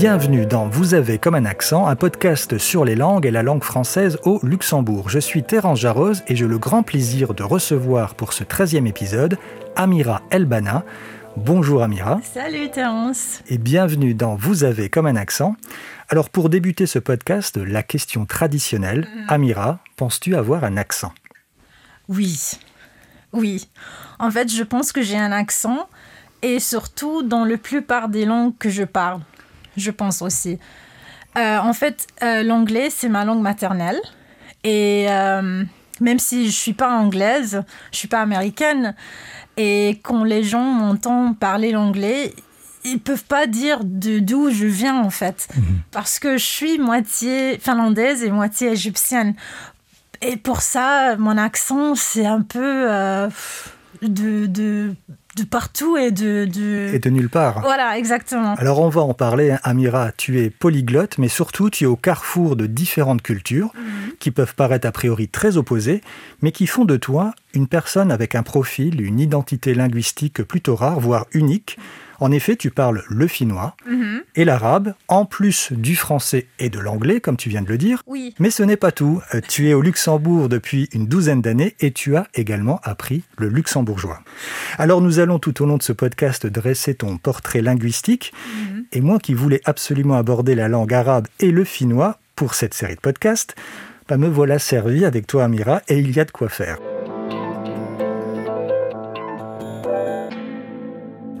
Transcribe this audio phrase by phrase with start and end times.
[0.00, 3.64] Bienvenue dans Vous avez comme un accent, un podcast sur les langues et la langue
[3.64, 5.10] française au Luxembourg.
[5.10, 9.38] Je suis Terence Jarose et j'ai le grand plaisir de recevoir pour ce 13e épisode
[9.74, 10.84] Amira Elbana.
[11.36, 12.20] Bonjour Amira.
[12.22, 13.42] Salut Terence.
[13.48, 15.56] Et bienvenue dans Vous avez comme un accent.
[16.10, 19.24] Alors pour débuter ce podcast, la question traditionnelle, mm.
[19.26, 21.12] Amira, penses-tu avoir un accent?
[22.08, 22.38] Oui,
[23.32, 23.68] oui.
[24.20, 25.88] En fait, je pense que j'ai un accent
[26.42, 29.22] et surtout dans la plupart des langues que je parle
[29.78, 30.58] je pense aussi.
[31.36, 34.00] Euh, en fait, euh, l'anglais, c'est ma langue maternelle.
[34.64, 35.64] Et euh,
[36.00, 38.94] même si je suis pas anglaise, je suis pas américaine,
[39.56, 42.34] et quand les gens m'entendent parler l'anglais,
[42.84, 45.62] ils peuvent pas dire d'où je viens en fait, mhm.
[45.90, 49.34] parce que je suis moitié finlandaise et moitié égyptienne.
[50.22, 52.88] Et pour ça, mon accent, c'est un peu
[54.02, 54.94] de, de
[55.38, 56.48] de partout et de,
[56.92, 57.60] Et de nulle part.
[57.60, 58.54] Voilà, exactement.
[58.54, 59.58] Alors on va en parler, hein.
[59.62, 64.14] Amira, tu es polyglotte, mais surtout tu es au carrefour de différentes cultures mhm.
[64.18, 66.02] qui peuvent paraître a priori très opposées,
[66.42, 71.00] mais qui font de toi une personne avec un profil, une identité linguistique plutôt rare,
[71.00, 71.78] voire unique.
[72.20, 74.22] En effet, tu parles le finnois mhm.
[74.34, 78.02] et l'arabe, en plus du français et de l'anglais, comme tu viens de le dire.
[78.06, 78.34] Oui.
[78.38, 79.20] Mais ce n'est pas tout.
[79.34, 83.48] Euh, tu es au Luxembourg depuis une douzaine d'années et tu as également appris le
[83.48, 84.20] luxembourgeois.
[84.78, 88.32] Alors nous allons tout au long de ce podcast dresser ton portrait linguistique.
[88.54, 88.84] Mhm.
[88.92, 92.94] Et moi qui voulais absolument aborder la langue arabe et le finnois pour cette série
[92.94, 93.54] de podcasts,
[94.08, 96.78] bah, me voilà servi avec toi Amira et il y a de quoi faire.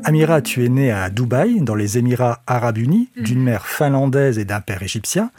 [0.04, 3.22] Amira, tu es née à Dubaï, dans les Émirats arabes unis, mhm.
[3.24, 5.30] d'une mère finlandaise et d'un père égyptien.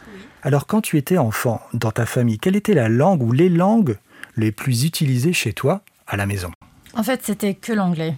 [0.42, 3.96] Alors quand tu étais enfant, dans ta famille, quelle était la langue ou les langues
[4.36, 6.50] les plus utilisées chez toi à la maison?
[6.94, 8.14] En fait, c'était que l'anglais.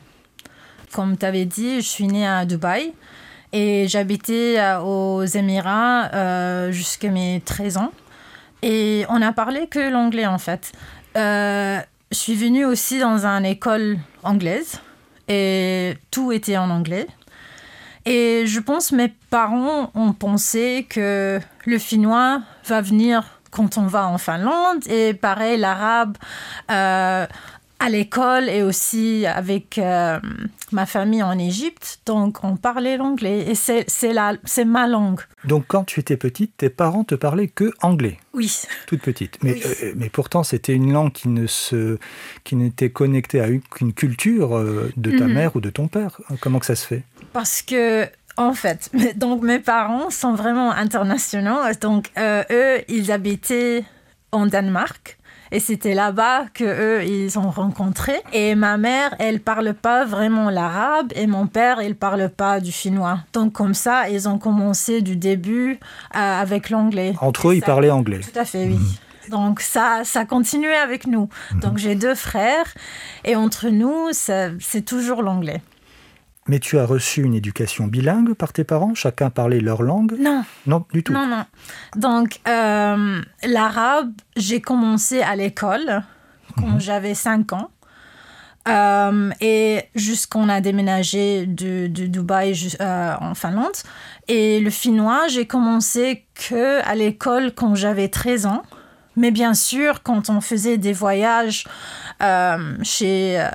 [0.92, 2.92] Comme tu avais dit, je suis née à Dubaï
[3.52, 7.92] et j'habitais euh, aux Émirats euh, jusqu'à mes 13 ans.
[8.62, 10.72] Et on a parlé que l'anglais en fait.
[11.16, 11.78] Euh,
[12.10, 14.80] je suis venue aussi dans une école anglaise
[15.32, 17.06] et tout était en anglais.
[18.04, 24.08] Et je pense mes parents ont pensé que le finnois va venir quand on va
[24.08, 26.16] en Finlande et pareil l'arabe
[26.70, 27.26] euh,
[27.82, 30.20] à l'école et aussi avec euh,
[30.70, 32.00] ma famille en Égypte.
[32.06, 35.20] Donc, on parlait l'anglais et c'est, c'est, ma langue.
[35.44, 38.62] Donc, quand tu étais petite, tes parents te parlaient que anglais Oui.
[38.86, 39.38] Toute petite.
[39.42, 41.98] Mais, euh, mais pourtant, c'était une langue qui, ne se,
[42.44, 45.32] qui n'était connectée à une culture euh, de ta mhm.
[45.32, 46.20] mère ou de ton père.
[46.40, 47.02] Comment que ça se fait?
[47.32, 48.06] Parce que
[48.36, 51.58] en fait, donc mes parents sont vraiment internationaux.
[51.80, 53.84] Donc eux, ils habitaient
[54.30, 55.18] en Danemark.
[55.52, 58.14] Et c'était là-bas que eux ils ont rencontré.
[58.32, 62.72] Et ma mère, elle parle pas vraiment l'arabe et mon père, il parle pas du
[62.72, 63.18] finnois.
[63.34, 65.78] Donc comme ça, ils ont commencé du début euh,
[66.18, 67.14] avec l'anglais.
[67.20, 68.20] Entre eux, ils parlaient anglais.
[68.20, 68.78] Tout à fait, oui.
[68.78, 69.30] Mhm.
[69.30, 71.28] Donc ça, ça continuait avec nous.
[71.52, 71.60] Mhm.
[71.60, 72.72] Donc j'ai deux frères
[73.26, 75.60] et entre nous, c'est toujours l'anglais.
[76.48, 78.94] Mais tu as reçu une éducation bilingue par tes parents?
[78.94, 80.16] Chacun parlait leur langue?
[80.18, 80.44] Non.
[80.66, 81.12] Non, du tout.
[81.12, 81.44] Non, non.
[81.96, 86.02] Donc, euh, l'arabe, j'ai commencé à l'école
[86.56, 86.80] quand mhm.
[86.80, 87.70] j'avais 5 ans.
[88.68, 93.72] Euh, et jusqu'on a déménagé de, de Dubaï euh, en Finlande.
[94.28, 98.62] Et le finnois, j'ai commencé que à l'école quand j'avais 13 ans.
[99.16, 101.64] Mais bien sûr, quand on faisait des voyages
[102.22, 103.48] euh, chez euh,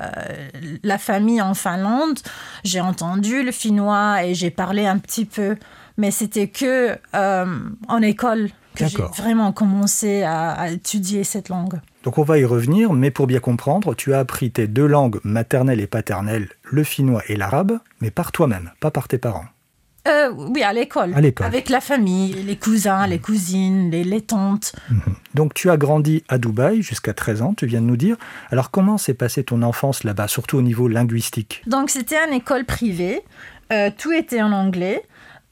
[0.83, 2.19] la famille en Finlande,
[2.63, 5.57] j'ai entendu le finnois et j'ai parlé un petit peu.
[5.97, 11.79] Mais c'était que euh, en école que j'ai vraiment commencé à, étudier cette langue.
[12.03, 15.19] Donc on va y revenir, mais pour bien comprendre, tu as appris tes deux langues
[15.23, 19.45] maternelles et paternelles, le finnois et l'arabe, mais par toi-même, pas par tes parents.
[20.07, 21.13] Euh, oui, à l'école.
[21.15, 24.73] Avec la famille, les cousins, les cousines, les, tantes.
[24.89, 25.01] Mhm.
[25.33, 28.17] Donc tu as grandi à Dubaï jusqu'à 13 ans, tu viens de nous dire.
[28.49, 31.61] Alors comment s'est passée ton enfance là-bas, surtout au niveau linguistique?
[31.67, 33.21] Donc c'était une école privée,
[33.71, 35.03] euh, tout était en anglais.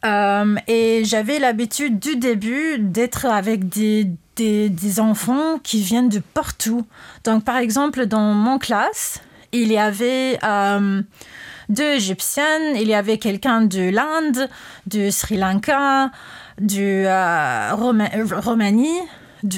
[0.06, 6.20] Euh, et j'avais l'habitude du début d'être avec des, des, des, enfants qui viennent de
[6.20, 6.86] partout.
[7.24, 10.38] Donc par exemple, dans mon classe, il y avait
[11.70, 14.50] deux Égyptiennes, il y avait quelqu'un de l'Inde,
[14.86, 16.12] du Sri Lanka,
[16.60, 19.02] du euh, Roumanie,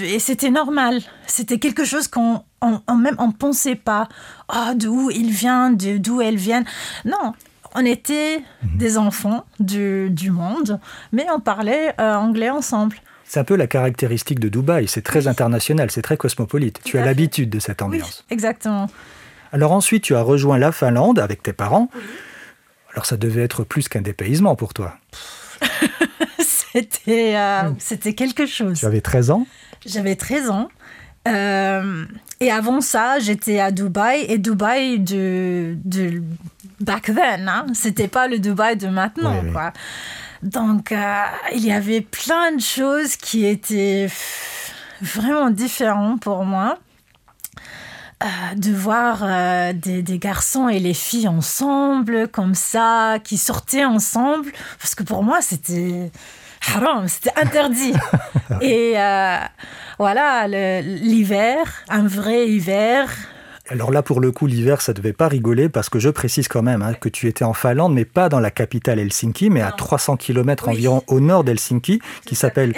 [0.01, 1.01] et c'était normal.
[1.27, 4.07] C'était quelque chose qu'on on, même on pensait pas.
[4.53, 6.63] Oh, d'où il vient, d'où elle vient.
[7.05, 7.33] Non,
[7.75, 8.77] on était mhm.
[8.77, 10.79] des enfants du, du, monde,
[11.11, 12.97] mais on parlait euh, anglais ensemble.
[13.23, 16.79] C'est un peu la caractéristique de Dubaï, c'est très international, c'est très cosmopolite.
[16.83, 18.23] tu as l'habitude de cette ambiance.
[18.29, 18.87] Oui, exactement.
[19.51, 21.89] Alors ensuite, tu as rejoint la Finlande avec tes parents.
[22.93, 24.97] Alors ça devait être plus qu'un dépaysement pour toi.
[26.39, 28.79] c'était euh, c'était quelque chose.
[28.79, 29.47] Tu avais 13 ans?
[29.85, 30.69] J'avais 13 ans.
[31.27, 32.05] Euh,
[32.39, 34.25] et avant ça, j'étais à Dubaï.
[34.29, 36.21] Et Dubaï de, de
[36.79, 39.33] back then, hein, c'était pas le Dubaï de maintenant.
[39.33, 39.51] Oui, oui.
[39.51, 39.73] Quoi.
[40.43, 41.23] Donc, euh,
[41.53, 44.07] il y avait plein de choses qui étaient
[45.01, 46.77] vraiment différentes pour moi.
[48.23, 53.85] Euh, de voir euh, des, des garçons et les filles ensemble, comme ça, qui sortaient
[53.85, 54.51] ensemble.
[54.79, 56.09] Parce que pour moi, c'était
[56.73, 57.93] haram, c'était interdit.
[58.61, 59.37] et euh,
[59.99, 60.47] voilà,
[60.81, 61.57] l'hiver,
[61.89, 63.07] un vrai hiver.
[63.69, 66.63] Alors là, pour le coup, l'hiver, ça devait pas rigoler parce que je précise quand
[66.63, 69.69] même hein, que tu étais en Finlande, mais pas dans la capitale Helsinki, mais à
[69.69, 69.75] Non.
[69.77, 70.73] 300 km Oui.
[70.73, 72.73] environ au nord d'Helsinki, qui s'appelle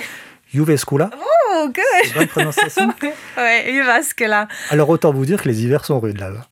[0.54, 1.10] Jyväskylä.
[1.14, 2.14] Oh, good!
[2.16, 2.88] Bonne prononciation.
[3.38, 3.82] ouais,
[4.28, 4.48] là.
[4.70, 6.46] Alors autant vous dire que les hivers sont rudes là-bas.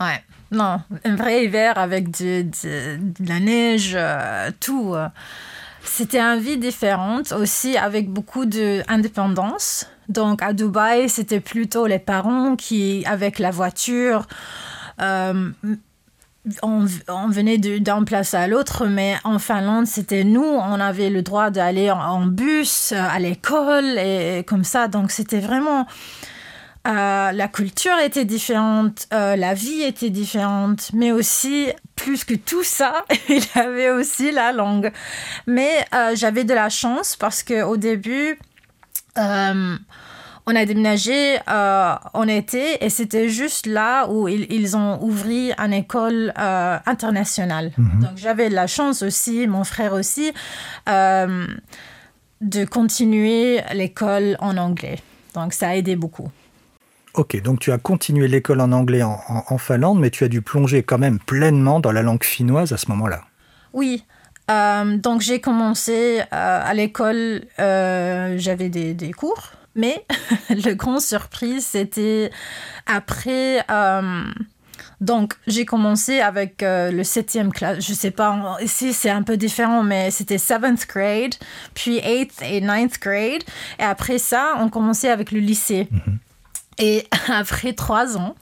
[0.00, 0.22] Ouais.
[0.52, 4.94] Non, un vrai hiver avec de, de- de la neige, euh, tout.
[4.94, 5.08] euh.
[5.82, 9.86] C'était une vie différente aussi avec beaucoup d'indépendance.
[10.08, 14.26] Donc à Dubaï, c'était plutôt les parents qui, avec la voiture,
[15.00, 15.50] euh,
[16.62, 21.22] on, on venait d'un place à l'autre, mais en Finlande, c'était nous, on avait le
[21.22, 24.88] droit d'aller en, bus euh, à l'école et, comme ça.
[24.88, 25.86] Donc c'était vraiment...
[26.86, 32.62] euh, la culture était différente, euh, la vie était différente, mais aussi, plus que tout
[32.62, 34.92] ça, il avait aussi la langue.
[35.46, 38.38] Mais j'avais de la chance parce qu'au début,
[40.46, 45.54] on a déménagé euh, en été et c'était juste là où ils, ils ont ouvert
[45.58, 47.72] une école euh, internationale.
[47.76, 50.32] Donc j'avais la chance aussi, mon frère aussi,
[50.88, 51.46] euh,
[52.40, 54.98] de continuer l'école en anglais.
[55.34, 56.30] Donc ça a aidé beaucoup.
[57.14, 60.28] Ok, donc tu as continué l'école en anglais en, en- en Finlande, mais tu as
[60.28, 63.22] dû plonger quand même pleinement dans la langue finnoise à ce moment-là.
[63.72, 64.04] Oui.
[64.48, 70.04] Donc j'ai commencé à l'école, j'avais des, des cours, mais
[70.50, 72.30] le grand surprise c'était
[72.86, 73.64] après.
[73.70, 74.24] euh,
[75.00, 79.36] donc j'ai commencé avec euh, le septième classe, je sais pas, ici c'est un peu
[79.36, 81.34] différent, mais c'était seventh grade,
[81.74, 83.42] puis eighth et ninth grade,
[83.78, 85.88] et après ça on commençait avec le lycée.
[86.78, 88.34] Et après trois ans,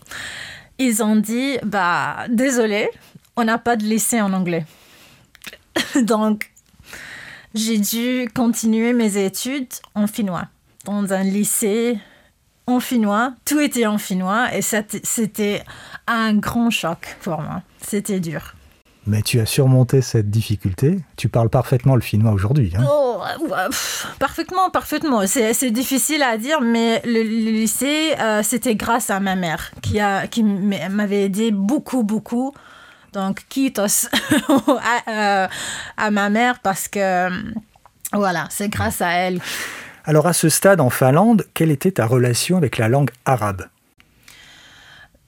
[0.79, 2.89] ils ont dit bah désolé,
[3.37, 4.65] on n'a pas de lycée en anglais.
[6.03, 6.51] Donc,
[7.55, 10.47] j'ai dû continuer mes études en finnois,
[10.85, 11.99] dans un lycée
[12.67, 13.35] en finnois.
[13.45, 15.63] Tout était en finnois et c'était
[16.07, 17.63] un grand choc pour moi.
[17.81, 18.55] C'était dur.
[19.07, 20.99] Mais tu as surmonté cette difficulté.
[21.17, 22.73] Tu parles parfaitement le finnois aujourd'hui.
[22.75, 22.83] hein.
[22.91, 23.21] Oh,
[23.69, 25.27] pff, parfaitement, parfaitement.
[25.27, 30.01] C'est difficile à dire, mais le, le lycée, euh, c'était grâce à ma mère qui,
[30.01, 32.55] a, qui m'avait aidé beaucoup, beaucoup.
[33.13, 34.09] Donc, kitos
[34.49, 35.49] à, euh,
[35.99, 37.29] à ma mère parce que,
[38.15, 39.39] voilà, c'est grâce à elle.
[40.05, 43.67] Alors à ce stade en Finlande, quelle était ta relation avec la langue arabe?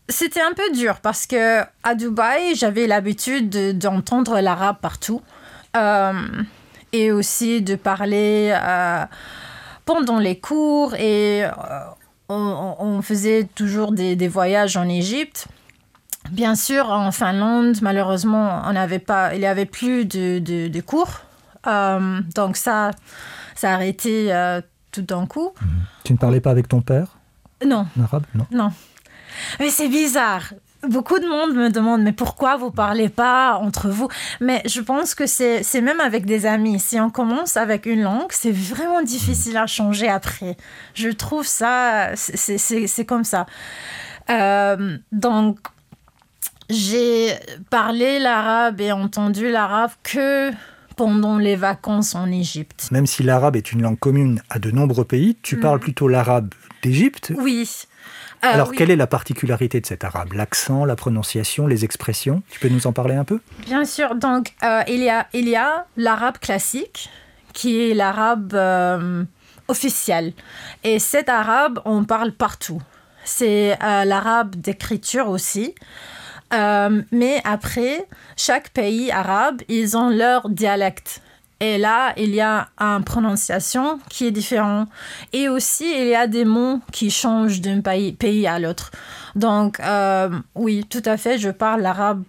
[0.09, 5.23] C'était un peu dur parce que à Dubaï, j'avais l'habitude de- d'entendre l'arabe partout
[5.77, 6.13] Euh,
[6.93, 9.05] et aussi de parler euh,
[9.85, 11.51] pendant les cours et euh,
[12.31, 15.49] on, faisait toujours des, voyages en Égypte.
[16.31, 21.21] Bien sûr, en Finlande, malheureusement, on pas, il n'y avait plus de, de- cours.
[22.35, 22.93] Donc ça,
[23.57, 24.61] ça a arrêté euh,
[24.93, 25.53] tout d'un coup.
[26.05, 27.19] Tu ne parlais pas avec ton père
[27.65, 28.47] Non, en arabe Non.
[28.53, 28.73] non.
[29.59, 30.45] Mais c'est bizarre.
[30.89, 34.09] Beaucoup de monde me demande, mais pourquoi vous parlez pas entre vous?
[34.41, 36.79] Mais je pense que c'est c'est même avec des amis.
[36.79, 40.57] Si on commence avec une langue, c'est vraiment difficile à changer après.
[40.95, 43.47] Je trouve ça, c'est- c'est c'est comme ça.
[44.31, 45.59] Euh, donc,
[46.69, 47.33] j'ai
[47.71, 50.51] parlé l'arabe et entendu l'arabe que
[50.97, 52.89] pendant les vacances en Égypte.
[52.91, 56.53] Même si l'arabe est une langue commune à de nombreux pays, tu parles plutôt l'arabe
[56.83, 57.33] d'Égypte.
[57.37, 57.69] Oui.
[58.45, 58.77] Euh, Alors oui.
[58.77, 60.33] quelle est la particularité de cet arabe?
[60.33, 62.43] L'accent, la prononciation, les expressions?
[62.51, 63.41] Tu peux nous en parler un peu?
[63.67, 67.11] Bien sûr, donc euh, il y a, il y a l'arabe classique,
[67.53, 69.25] qui est l'arabe euh,
[69.69, 70.33] officiel.
[70.85, 72.81] Et cet arabe, on parle partout.
[73.25, 75.75] C'est l'arabe d'écriture aussi.
[76.53, 81.23] Euh, mais après, chaque pays arabe, ils ont leur dialecte.
[81.59, 84.89] Et là, il y a une prononciation qui est différente.
[85.33, 88.91] Et aussi, il y a des mots qui changent d'un pays, pays à l'autre.
[89.35, 92.23] Donc, euh, oui, tout à fait, je parle l'arabe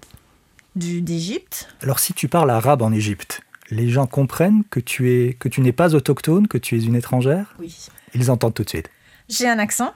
[0.78, 1.68] d'Égypte.
[1.82, 5.62] Alors si tu parles arabe en Égypte, les gens comprennent que tu es que tu
[5.62, 7.56] n'es pas autochtone, que tu es une étrangère?
[7.60, 7.76] Oui.
[8.14, 8.90] Ils entendent tout de suite.
[9.28, 9.94] J'ai un accent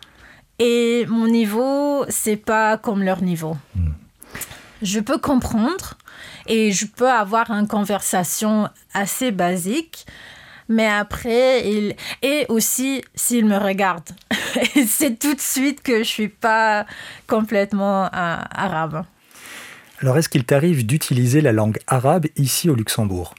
[0.59, 3.55] et mon niveau, c'est pas comme leur niveau.
[4.81, 5.95] Je peux comprendre
[6.47, 10.05] et je peux avoir une conversation assez basique,
[10.69, 11.95] Mais après, il...
[12.21, 14.09] et aussi s'il me regarde.
[14.87, 16.85] c'est tout de suite que je suis pas
[17.27, 19.05] complètement euh, arabe.
[20.01, 23.35] Alors, est-ce qu'il t'arrive d'utiliser la langue arabe ici au Luxembourg?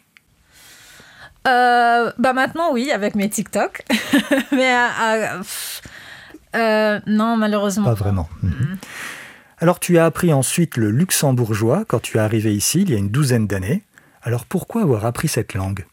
[1.48, 3.82] Euh, bah maintenant oui avec mes TikTok
[4.52, 4.76] mais
[6.54, 8.28] euh, non malheureusement pas vraiment.
[9.62, 12.98] Alors tu as appris ensuite le luxembourgeois quand tu es arrivé ici il y a
[12.98, 13.82] une douzaine d'années
[14.22, 15.86] alors pourquoi avoir appris cette langue?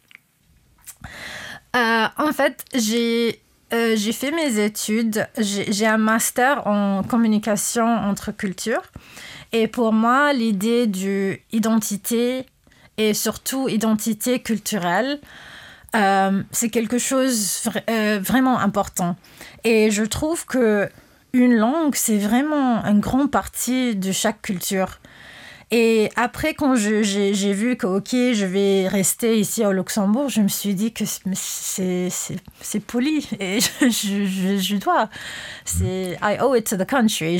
[1.73, 8.81] En fait j'ai euh, j'ai fait mes études, j'ai un master en communication entre cultures.
[9.51, 12.45] Et pour moi, l'idée d'identité
[12.97, 15.19] et surtout identité culturelle,
[15.95, 19.15] euh, c'est quelque chose euh, vraiment important.
[19.63, 20.89] Et je trouve que
[21.33, 24.99] une langue, c'est vraiment une grande partie de chaque culture.
[25.71, 30.47] Et après, quand j'ai vu que, OK, je vais rester ici au Luxembourg, je me
[30.47, 35.09] suis dit que c'est poli et je, je, je dois.
[35.81, 37.37] I owe it to the country.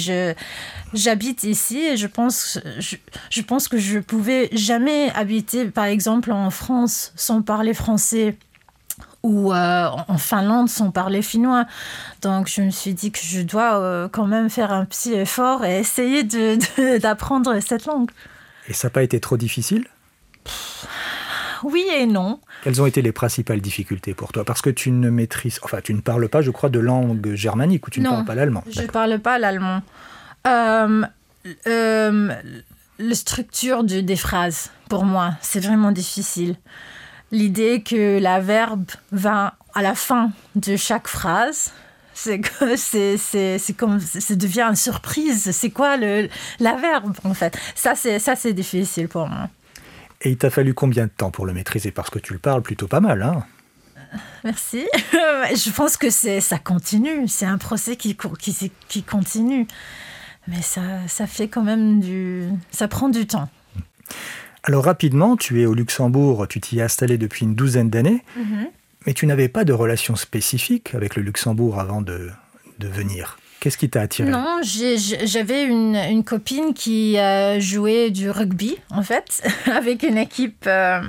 [0.94, 2.98] J'habite ici et je pense, je,
[3.32, 8.38] je pense que je pouvais jamais habiter, par exemple, en France sans parler français
[9.24, 11.66] ou euh, en Finlande sans parler finnois.
[12.22, 15.66] Donc je me suis dit que je dois euh, quand même faire un petit effort
[15.66, 16.24] et essayer
[17.00, 18.12] d'apprendre de, cette langue.
[18.68, 19.88] Et ça n'a pas été trop difficile?
[21.64, 22.40] Oui et non.
[22.64, 24.46] Quelles ont été les principales difficultés pour toi?
[24.46, 27.88] Parce que tu ne maîtrises, enfin tu ne parles pas, je crois, de langue germanique
[27.88, 28.64] ou tu ne parles pas l'allemand.
[28.70, 29.82] Je ne parle pas l'allemand.
[30.48, 31.04] Euh,
[33.00, 36.56] la structure des phrases, pour moi, c'est vraiment difficile
[37.32, 41.72] l'idée que la verbe va à la fin de chaque phrase.
[42.14, 42.42] C'est
[42.76, 45.52] c'est c'est comme ça devient une surprise.
[45.54, 46.28] C'est quoi le
[46.60, 47.58] la verbe en fait?
[47.76, 49.48] Ça c'est ça c'est difficile pour moi.
[50.20, 51.92] Et il t'a fallu combien de temps pour le maîtriser?
[51.92, 53.46] Parce que tu le parles plutôt pas mal, hein
[54.44, 54.86] Merci.
[55.02, 57.26] Je pense que c'est ça continue.
[57.30, 59.66] C'est un procès qui, qui, qui continue.
[60.48, 62.50] Mais ça, ça fait quand même du...
[62.72, 63.50] Ça prend du temps.
[64.64, 68.68] Alors rapidement, tu es au Luxembourg, tu t'y es installé depuis une douzaine d'années, mhm.
[69.06, 72.32] mais tu n'avais pas de relation spécifique avec le Luxembourg avant de,
[72.80, 73.38] venir.
[73.60, 74.30] Qu'est-ce qui t'a attiré?
[74.30, 81.02] Non, j'avais une, copine qui euh, jouait du rugby, en fait, avec une équipe euh,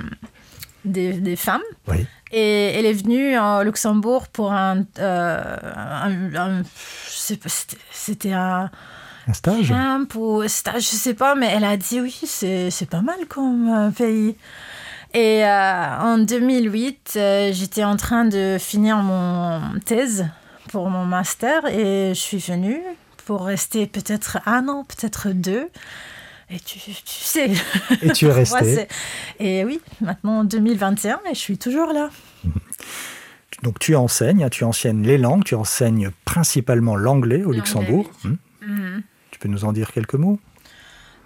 [0.83, 1.61] des, femmes.
[1.87, 2.05] Oui.
[2.33, 4.85] Et elle est venue au Luxembourg pour un...
[4.99, 6.63] Euh,
[7.91, 8.69] c'était un
[9.27, 9.73] un stage?
[10.09, 13.91] Pour stage, je sais pas, mais elle a dit oui, c'est pas mal comme euh,
[13.91, 14.35] pays.
[15.13, 20.27] Et euh, en 2008, euh, j'étais en train de finir mon thèse
[20.69, 22.81] pour mon master et je suis venue
[23.25, 25.69] pour rester peut-être un an, peut-être deux.
[26.49, 27.51] Et tu, tu, sais.
[28.01, 28.87] Et tu es resté.
[29.39, 32.09] et oui, maintenant en 2021, et je suis toujours là.
[33.63, 38.09] Donc tu enseignes, tu enseignes les langues, tu enseignes principalement l'anglais au Luxembourg.
[38.23, 38.35] Hmm.
[38.61, 39.03] Mhm
[39.41, 40.39] peux nous en dire quelques mots?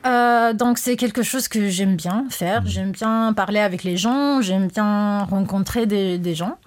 [0.06, 2.64] Euh, donc c'est quelque chose que j'aime bien faire.
[2.64, 2.68] Mmh.
[2.68, 6.58] J'aime bien parler avec les gens, j'aime bien rencontrer des, gens.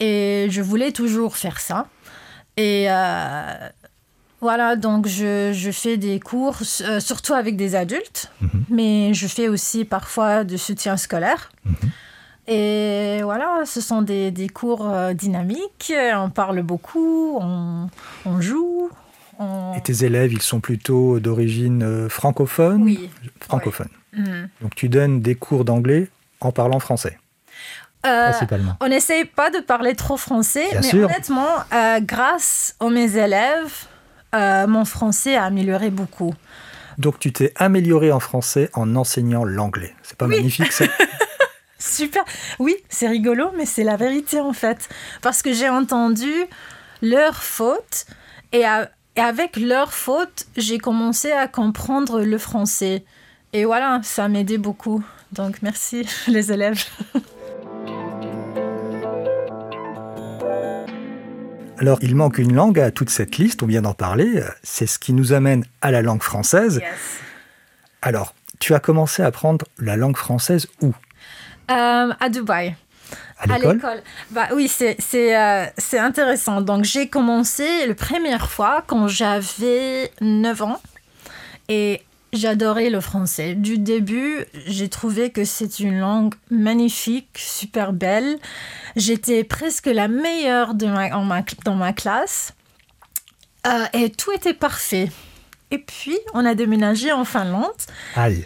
[0.00, 1.86] Et je voulais toujours faire ça.
[2.56, 3.68] Et euh,
[4.40, 8.46] voilà, donc je, fais des cours, euh, surtout avec des adultes, mmh.
[8.70, 11.52] mais je fais aussi parfois de soutien scolaire.
[11.64, 11.72] Mmh.
[12.48, 17.88] Et voilà, ce sont des, cours dynamiques, on parle beaucoup, on,
[18.26, 18.90] on joue,
[19.76, 22.82] et tes élèves, ils sont plutôt d'origine euh, francophone?
[22.82, 23.10] Oui.
[23.40, 23.88] Francophone.
[24.12, 24.48] Mhm.
[24.60, 26.08] Donc tu donnes des cours d'anglais
[26.40, 27.18] en parlant français?
[28.06, 28.76] Euh, Principalement.
[28.80, 33.86] On n'essaye pas de parler trop français, mais honnêtement, euh, grâce à mes élèves,
[34.32, 36.34] mon français a amélioré beaucoup.
[36.98, 39.94] Donc tu t'es amélioré en français en enseignant l'anglais.
[40.02, 40.84] C'est pas magnifique ça?
[41.78, 42.22] Super.
[42.58, 44.88] Oui, c'est rigolo, mais c'est la vérité en fait.
[45.22, 46.30] Parce que j'ai entendu
[47.00, 48.04] leurs fautes
[48.52, 53.04] et à, et avec leur faute, j'ai commencé à comprendre le français.
[53.52, 55.04] Et voilà, ça m'aidait beaucoup.
[55.32, 56.82] Donc merci les élèves.
[61.76, 64.42] Alors, il manque une langue à toute cette liste, on vient d'en parler.
[64.62, 66.80] C'est ce qui nous amène à la langue française.
[68.00, 70.94] Alors, tu as commencé à apprendre la langue française où?
[71.70, 72.74] Euh, À Dubaï.
[73.38, 74.96] À l'école bah, Oui, c'est
[75.36, 76.60] euh, intéressant.
[76.60, 80.80] Donc, j'ai commencé la première fois quand j'avais 9 ans
[81.68, 82.02] et
[82.32, 83.54] j'adorais le français.
[83.54, 88.38] Du début, j'ai trouvé que c'est une langue magnifique, super belle.
[88.96, 92.52] J'étais presque la meilleure de ma, dans ma classe
[93.66, 95.10] euh, et tout était parfait.
[95.70, 97.70] Et puis, on a déménagé en Finlande.
[98.16, 98.44] Aïe.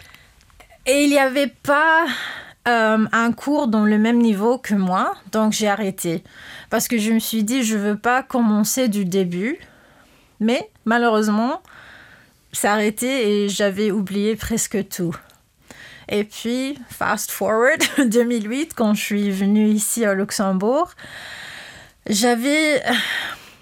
[0.85, 2.05] Et il n'y avait pas
[2.67, 6.23] euh, un cours dans le même niveau que moi, donc j'ai arrêté.
[6.69, 9.59] Parce que je me suis dit, je veux pas commencer du début.
[10.39, 11.61] Mais malheureusement,
[12.51, 15.15] ça arrêté et j'avais oublié presque tout.
[16.09, 20.91] Et puis, fast forward, 2008, quand je suis venue ici au Luxembourg,
[22.07, 22.81] j'avais...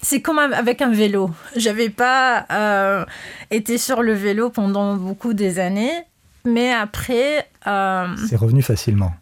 [0.02, 1.30] C'est comme avec un vélo.
[1.56, 3.06] J'avais pas euh,
[3.50, 6.04] été sur le vélo pendant beaucoup des années,
[6.44, 7.48] mais après...
[7.66, 9.12] Euh, c'est revenu facilement.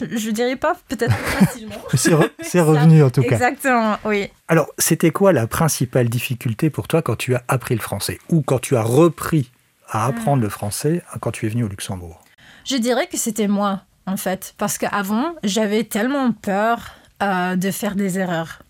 [0.00, 1.74] Je dirais pas peut-être facilement.
[2.42, 3.32] c'est revenu en tout cas.
[3.32, 4.28] Exactement, oui.
[4.48, 8.42] Alors, c'était quoi la principale difficulté pour toi quand tu as appris le français ou
[8.42, 9.50] quand tu as repris
[9.88, 12.20] à apprendre le français quand tu es venu au Luxembourg?
[12.64, 17.94] Je dirais que c'était moi, en fait, parce qu'avant, j'avais tellement peur euh, de faire
[17.94, 18.60] des erreurs.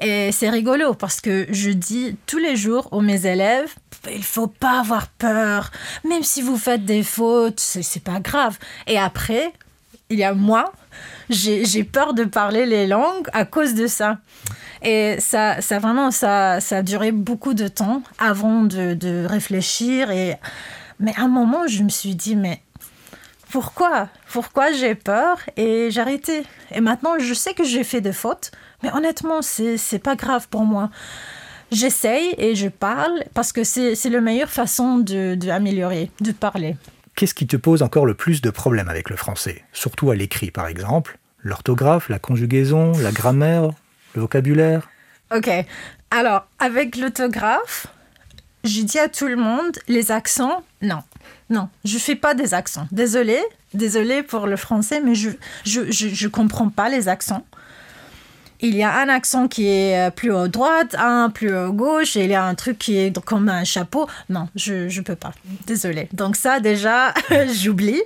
[0.00, 3.74] Et c'est rigolo parce que je dis tous les jours aux mes élèves,
[4.12, 5.70] il faut pas avoir peur,
[6.04, 8.58] même si vous faites des fautes, c'est pas grave.
[8.86, 9.52] Et après,
[10.10, 10.72] il y a moi,
[11.30, 14.18] j'ai peur de parler les langues à cause de ça.
[14.82, 20.10] Et ça, ça vraiment, ça, ça a duré beaucoup de temps avant de, de réfléchir.
[20.10, 20.36] Et...
[21.00, 22.62] Mais à un moment, je me suis dit, mais
[23.50, 24.08] pourquoi?
[24.32, 25.38] Pourquoi j'ai peur?
[25.56, 26.42] Et j'ai arrêté.
[26.72, 28.50] Et maintenant, je sais que j'ai fait des fautes,
[28.82, 30.90] mais honnêtement, c'est pas grave pour moi.
[31.70, 36.76] J'essaye et je parle parce que c'est la meilleure façon d'améliorer, de, de parler.
[37.14, 39.64] Qu'est-ce qui te pose encore le plus de problèmes avec le français?
[39.72, 43.70] Surtout à l'écrit, par exemple L'orthographe, la conjugaison, la grammaire,
[44.14, 44.88] le vocabulaire?
[45.34, 45.48] Ok.
[46.10, 47.86] Alors, avec l'orthographe,
[48.64, 51.02] j'ai dit à tout le monde, les accents, non.
[51.50, 52.86] Non, je fais pas des accents.
[52.92, 53.42] Désolée,
[53.74, 55.30] désolée pour le français, mais je
[55.64, 57.44] je, je, comprends pas les accents.
[58.60, 62.16] Il y a un accent qui est euh, plus à droite, un plus à gauche,
[62.16, 64.08] et il y a un truc qui est comme un chapeau.
[64.28, 65.32] Non, je ne peux pas.
[65.66, 66.08] Désolée.
[66.12, 67.14] Donc ça, déjà,
[67.62, 68.02] j'oublie.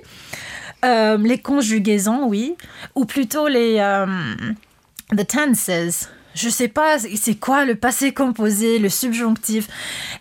[0.85, 2.55] Euh, les conjugaisons, oui.
[2.95, 3.77] Ou plutôt les...
[3.79, 4.05] Euh,
[5.11, 9.67] the tenses je sais pas c'est quoi le passé composé, le subjonctif.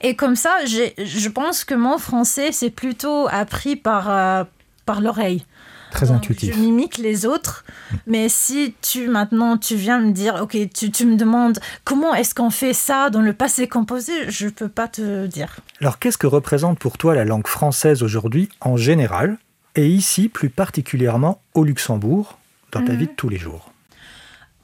[0.01, 4.45] Et comme ça, je pense que mon français, c'est plutôt appris par, euh,
[4.87, 5.45] par l'oreille.
[5.93, 6.55] Très intuitif.
[6.55, 7.65] Je mimique les autres,
[8.07, 12.35] mais si tu maintenant tu viens me dire, ok, tu, tu me demandes comment est-ce
[12.35, 15.61] qu'on fait ça dans le passé composé, je peux pas te dire.
[15.83, 19.37] Alors qu'est-ce que représente pour toi la langue française aujourd'hui en général,
[19.77, 22.39] et ici plus particulièrement au Luxembourg,
[22.73, 22.99] dans ta mhm.
[22.99, 23.72] vie de tous les jours?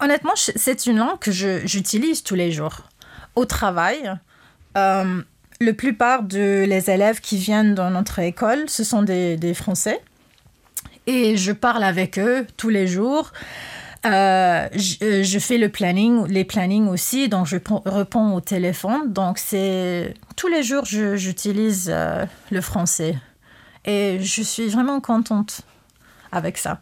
[0.01, 2.83] Honnêtement, c'est une langue que j'utilise tous les jours.
[3.35, 4.13] Au travail,
[4.77, 5.23] euh,
[5.61, 10.01] la plupart de les élèves qui viennent dans notre école, ce sont des, des Français.
[11.07, 13.33] Et je parle avec eux tous les jours.
[14.07, 19.13] Euh, je, je, fais le planning, les plannings aussi, donc je réponds au téléphone.
[19.13, 23.17] Donc c'est tous les jours j'utilise euh, le français
[23.85, 25.63] et je suis vraiment contente
[26.31, 26.81] avec ça.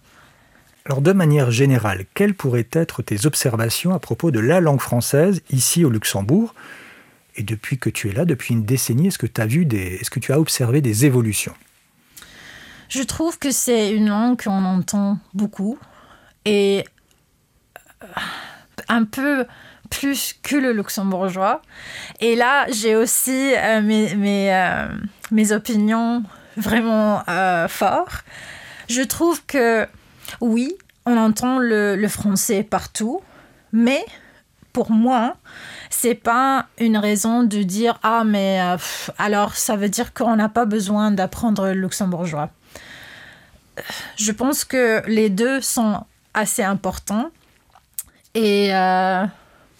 [0.86, 5.42] Alors de manière générale, quelles pourraient être tes observations à propos de la langue française
[5.50, 6.54] ici au Luxembourg?
[7.34, 9.96] Et depuis que tu es là, depuis une décennie, est-ce que tu as vu des,
[10.00, 11.54] est-ce que tu as observé des évolutions?
[12.88, 15.76] Je trouve que c'est une langue qu'on entend beaucoup
[16.44, 16.84] et
[18.04, 18.06] euh,
[18.88, 19.44] un peu
[19.90, 21.62] plus que le luxembourgeois.
[22.20, 24.86] Et là, j'ai aussi euh, mes, mes, euh,
[25.32, 26.22] mes, opinions
[26.56, 27.24] vraiment
[27.68, 28.24] fortes.
[28.88, 29.88] Je trouve que
[30.40, 33.20] oui, on entend le, français partout,
[33.72, 34.04] mais
[34.72, 35.36] pour moi,
[35.90, 38.76] c'est pas une raison de dire ah mais euh,
[39.18, 42.50] alors ça veut dire qu'on n'a pas besoin d'apprendre le luxembourgeois.
[44.16, 47.30] Je pense que les deux sont assez importants
[48.34, 49.24] et euh,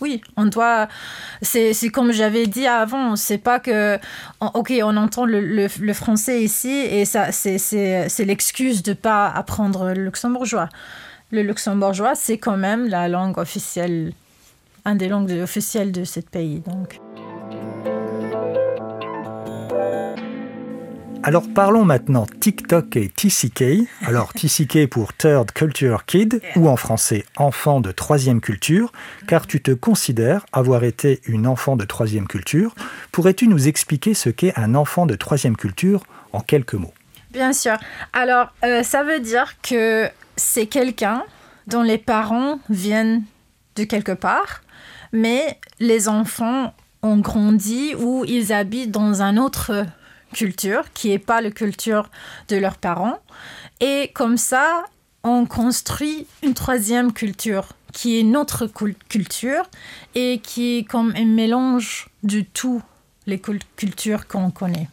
[0.01, 0.89] oui, on doit.
[1.43, 3.99] C'est comme j'avais dit avant, c'est pas que.
[4.41, 10.69] Ok, on entend le, français ici et ça c'est l'excuse de pas apprendre le luxembourgeois.
[11.33, 14.13] Le luxembourgeois, c'est quand même la langue officielle,
[14.85, 16.61] un des langues officielles de ce pays.
[16.61, 17.01] Donc.
[21.27, 23.89] Alors parlons maintenant TikTok et TCK.
[24.07, 28.93] Alors TCK pour Third Culture Kid ou en français enfant de troisième culture,
[29.27, 32.77] car tu te considères avoir été une enfant de troisième culture.
[33.11, 36.95] Pourrais-tu nous expliquer ce qu'est un enfant de troisième culture en quelques mots?
[37.33, 37.77] Bien sûr.
[38.13, 41.25] Alors euh, ça veut dire que c'est quelqu'un
[41.67, 43.25] dont les parents viennent
[43.75, 44.63] de quelque part,
[45.11, 49.87] mais les enfants ont grandi ou ils habitent dans un autre
[50.33, 52.11] culture qui n'est pas la culture
[52.49, 53.19] de leurs parents.
[53.81, 54.85] Et comme ça,
[55.23, 58.69] on construit une troisième culture qui est notre
[59.09, 59.69] culture
[60.15, 62.83] et qui est comme un mélange de toutes
[63.27, 63.41] les
[63.77, 64.89] cultures qu'on connaît.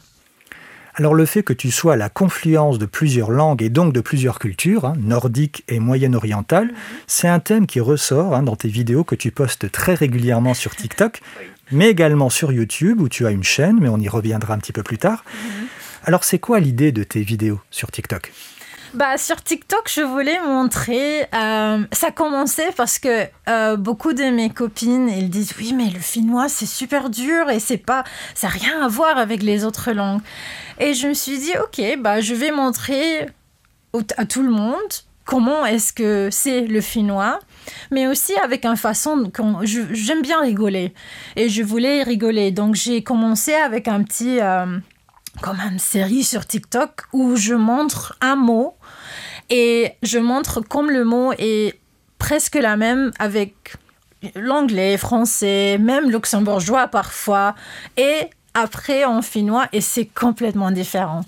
[0.96, 4.00] Alors le fait que tu sois à la confluence de plusieurs langues et donc de
[4.00, 6.72] plusieurs cultures, hein, nordiques et moyen-orientales,
[7.08, 10.76] c'est un thème qui ressort hein, dans tes vidéos que tu postes très régulièrement sur
[10.76, 11.20] TikTok,
[11.74, 14.72] mais également sur YouTube où tu as une chaîne, mais on y reviendra un petit
[14.72, 15.24] peu plus tard.
[15.26, 15.66] Mhm.
[16.04, 18.32] Alors c'est quoi l'idée de tes vidéos sur TikTok?
[18.94, 21.22] Bah, sur TikTok, je voulais montrer.
[21.34, 25.98] Euh, ça commençait parce que euh, beaucoup de mes copines, elles disent oui, mais le
[25.98, 28.04] finnois c'est super dur et c'est pas,
[28.36, 30.20] ça n'a rien à voir avec les autres langues.
[30.78, 33.26] Et je me suis dit ok, bah je vais montrer
[34.16, 34.78] à tout le monde
[35.24, 37.40] comment est-ce que c'est le finnois,
[37.90, 39.30] mais aussi avec une façon
[39.62, 40.92] j'aime bien rigoler
[41.36, 42.50] et je voulais rigoler.
[42.50, 44.78] Donc j'ai commencé avec un petit euh,
[45.40, 48.74] comme une série sur TikTok où je montre un mot
[49.50, 51.78] et je montre comme le mot est
[52.18, 53.76] presque la même avec
[54.34, 57.54] l'anglais, français, même luxembourgeois parfois,
[57.96, 61.22] et après en finnois, et c'est complètement différent.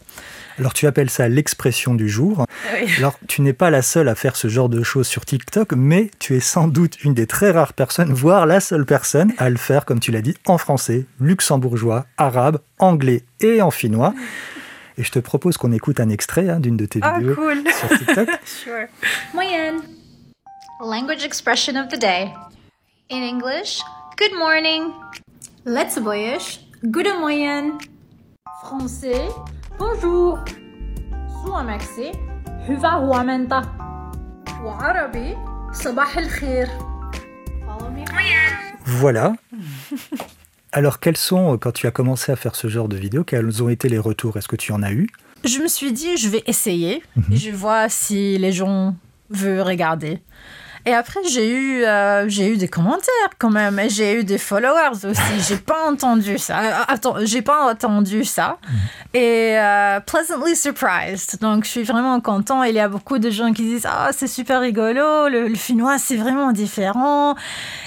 [0.59, 2.47] Alors tu appelles ça l'expression du jour.
[2.99, 6.11] Alors tu n'es pas la seule à faire ce genre de choses sur TikTok, mais
[6.19, 9.57] tu es sans doute une des très rares personnes, voire la seule personne à le
[9.57, 14.15] faire, comme tu l'as dit, en français, luxembourgeois, arabe, anglais et en finnois.
[14.99, 17.63] Et je te propose qu'on écoute un extrait hein, d'une de tes oh, vidéos cool.
[17.71, 18.29] sur TikTok.
[18.47, 18.87] sure.
[19.35, 19.81] Moyenne.
[20.81, 22.33] Language expression of the day.
[23.11, 23.81] In English,
[24.19, 24.91] good morning.
[25.67, 27.73] Let's boyish, good moyenne.
[28.63, 29.29] Français,
[29.80, 30.40] bonjour.
[31.46, 32.12] سوامكسي
[32.70, 33.62] هوا هو منتا
[34.64, 35.38] وعربي
[35.74, 36.68] صباح الخير
[37.66, 38.06] Follow me.
[38.86, 39.34] Voilà.
[40.74, 43.62] Alors, quels sont, euh, quand tu as commencé à faire ce genre de vidéos, quels
[43.64, 45.08] ont été les retours Est-ce que tu en as eu
[45.44, 47.04] Je me suis dit, je vais essayer.
[47.16, 47.36] Mhm.
[47.36, 48.96] Je vois si les gens
[49.30, 50.22] veulent regarder.
[50.87, 53.79] Et après, j'ai eu, euh, j'ai eu des commentaires quand même.
[53.79, 55.21] Et j'ai eu des followers aussi.
[55.49, 56.61] j'ai pas entendu ça.
[56.61, 58.59] Euh, attends, j'ai pas entendu ça.
[58.69, 59.21] Mhm.
[59.21, 59.59] Et
[60.07, 61.41] pleasantly surprised.
[61.41, 62.63] Donc, je suis vraiment content.
[62.63, 65.29] Il y a beaucoup de gens qui disent Ah, c'est super rigolo.
[65.29, 67.35] Le, le finnois, c'est vraiment différent.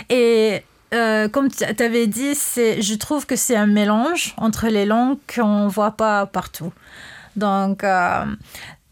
[0.10, 5.18] Et euh, comme tu avais dit, je trouve que c'est un mélange entre les langues
[5.34, 6.74] qu'on ne voit pas partout.
[7.36, 8.26] Donc, euh,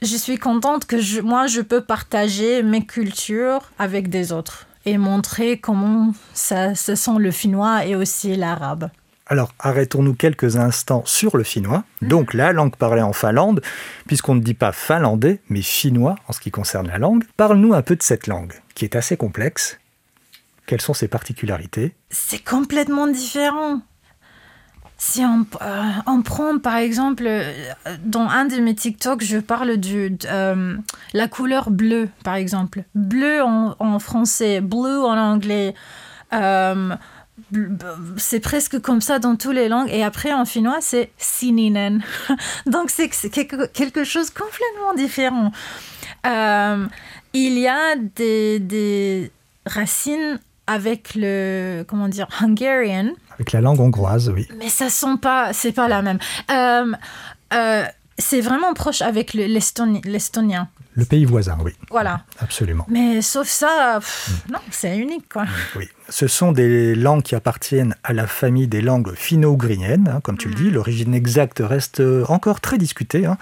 [0.02, 5.60] je suis contente que moi, je peux partager mes cultures avec des autres et montrer
[5.60, 8.90] comment ça, ce sont le finnois et aussi l'arabe.
[9.30, 12.08] Alors, arrêtons-nous quelques instants sur le finnois, mhm.
[12.08, 13.62] donc la langue parlée en Finlande,
[14.06, 17.26] puisqu'on ne dit pas finlandais, mais finnois en ce qui concerne la langue.
[17.36, 19.78] Parle-nous un peu de cette langue, qui est assez complexe
[20.68, 21.96] quelles sont ses particularités?
[22.12, 23.82] C'est complètement différent.
[25.00, 27.54] Si on, euh, prend par exemple, euh,
[28.04, 30.76] dans un de mes TikTok, je parle de euh,
[31.14, 32.84] la couleur bleue, par exemple.
[32.96, 35.76] Bleu en, français, blue en anglais.
[38.18, 39.90] c'est presque comme ça dans toutes les langues.
[39.92, 42.02] Et après, en finnois, c'est sininen.
[42.66, 45.52] Donc, c'est quelque, chose complètement différent.
[47.34, 49.32] il y a des, des
[49.68, 53.14] racines avec le comment dire Hungarian.
[53.38, 54.48] Avec la langue hongroise, oui.
[54.58, 56.18] Mais ça sent pas, c'est pas la même.
[56.52, 56.92] Euh,
[57.54, 57.84] euh,
[58.18, 60.70] c'est vraiment proche avec l'estonien.
[60.96, 61.74] Le pays voisin, oui.
[61.92, 62.22] Voilà.
[62.40, 62.84] Absolument.
[62.90, 64.52] Mais sauf ça, mm.
[64.52, 65.46] non, c'est unique, quoi.
[65.76, 65.88] Oui.
[66.10, 70.48] Ce sont des langues qui appartiennent à la famille des langues finno-ougriennes, hein, comme tu
[70.48, 70.58] le mm.
[70.58, 70.70] dis.
[70.72, 73.28] L'origine exacte reste encore très discutée.
[73.28, 73.38] Hein.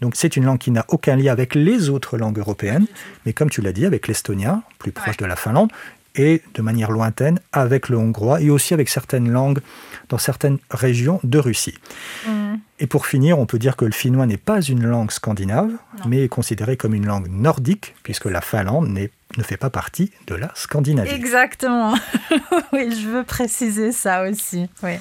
[0.00, 2.86] Donc, c'est une langue qui n'a aucun lien avec les autres langues européennes,
[3.24, 5.70] mais comme tu l'as dit, avec l'estonien, plus proche de la Finlande,
[6.16, 9.60] et de manière lointaine avec le hongrois et aussi avec certaines langues
[10.08, 11.74] dans certaines régions de Russie.
[12.26, 12.56] Mm.
[12.78, 15.72] Et pour finir, on peut dire que le finnois n'est pas une langue scandinave,
[16.06, 20.34] mais est considéré comme une langue nordique, puisque la Finlande ne fait pas partie de
[20.34, 21.10] la Scandinavie.
[21.10, 21.94] Exactement.
[22.72, 24.68] oui, je veux préciser ça aussi.
[24.82, 24.92] Oui.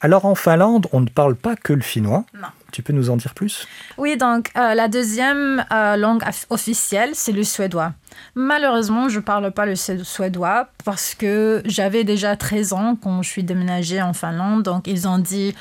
[0.00, 2.24] Alors en Finlande, on ne parle pas que le finnois.
[2.34, 2.48] Non.
[2.72, 3.68] Tu peux nous en dire plus?
[3.98, 7.92] Oui, donc euh, la deuxième euh, langue officielle, c'est le suédois.
[8.34, 13.28] Malheureusement, je ne parle pas le suédois parce que j'avais déjà 13 ans quand je
[13.28, 14.62] suis déménagée en Finlande.
[14.62, 15.54] Donc ils ont dit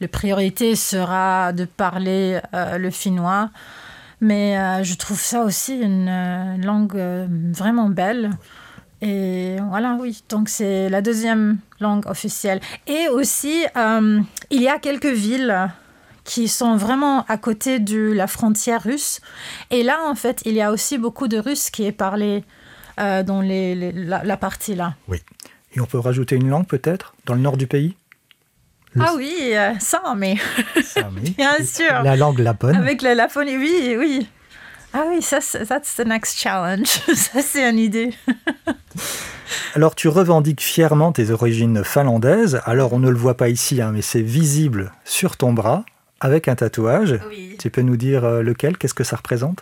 [0.00, 3.50] la priorité sera de parler euh, le finnois.
[4.22, 6.08] Mais je trouve ça aussi une
[6.64, 6.96] langue
[7.52, 8.30] vraiment belle.
[9.02, 12.60] Et voilà, oui, donc c'est la deuxième langue officielle.
[12.86, 15.68] Et aussi, il y a quelques villes
[16.24, 19.20] qui sont vraiment à côté de la frontière russe.
[19.70, 22.44] Et là, en fait, il y a aussi beaucoup de russe qui est parlé
[22.98, 24.94] euh, dans les, la, partie là.
[25.08, 25.22] Oui.
[25.74, 27.96] Et on peut rajouter une langue peut-être dans le nord du pays?
[28.98, 30.36] Ah oui, euh, ça, mais.
[31.36, 32.02] Bien sûr.
[32.04, 32.76] La langue lapone.
[32.76, 34.28] Avec la Laponie, oui, oui.
[34.92, 36.86] Ah oui, ça, that's the next challenge.
[37.14, 38.10] ça, c'est une idée.
[39.74, 42.60] Alors, tu revendiques fièrement tes origines finlandaises.
[42.64, 45.84] Alors, on ne le voit pas ici, hein, mais c'est visible sur ton bras
[46.20, 47.18] avec un tatouage.
[47.28, 47.56] Oui.
[47.58, 49.58] Tu peux nous dire euh, lequel Qu'est-ce que ça représente?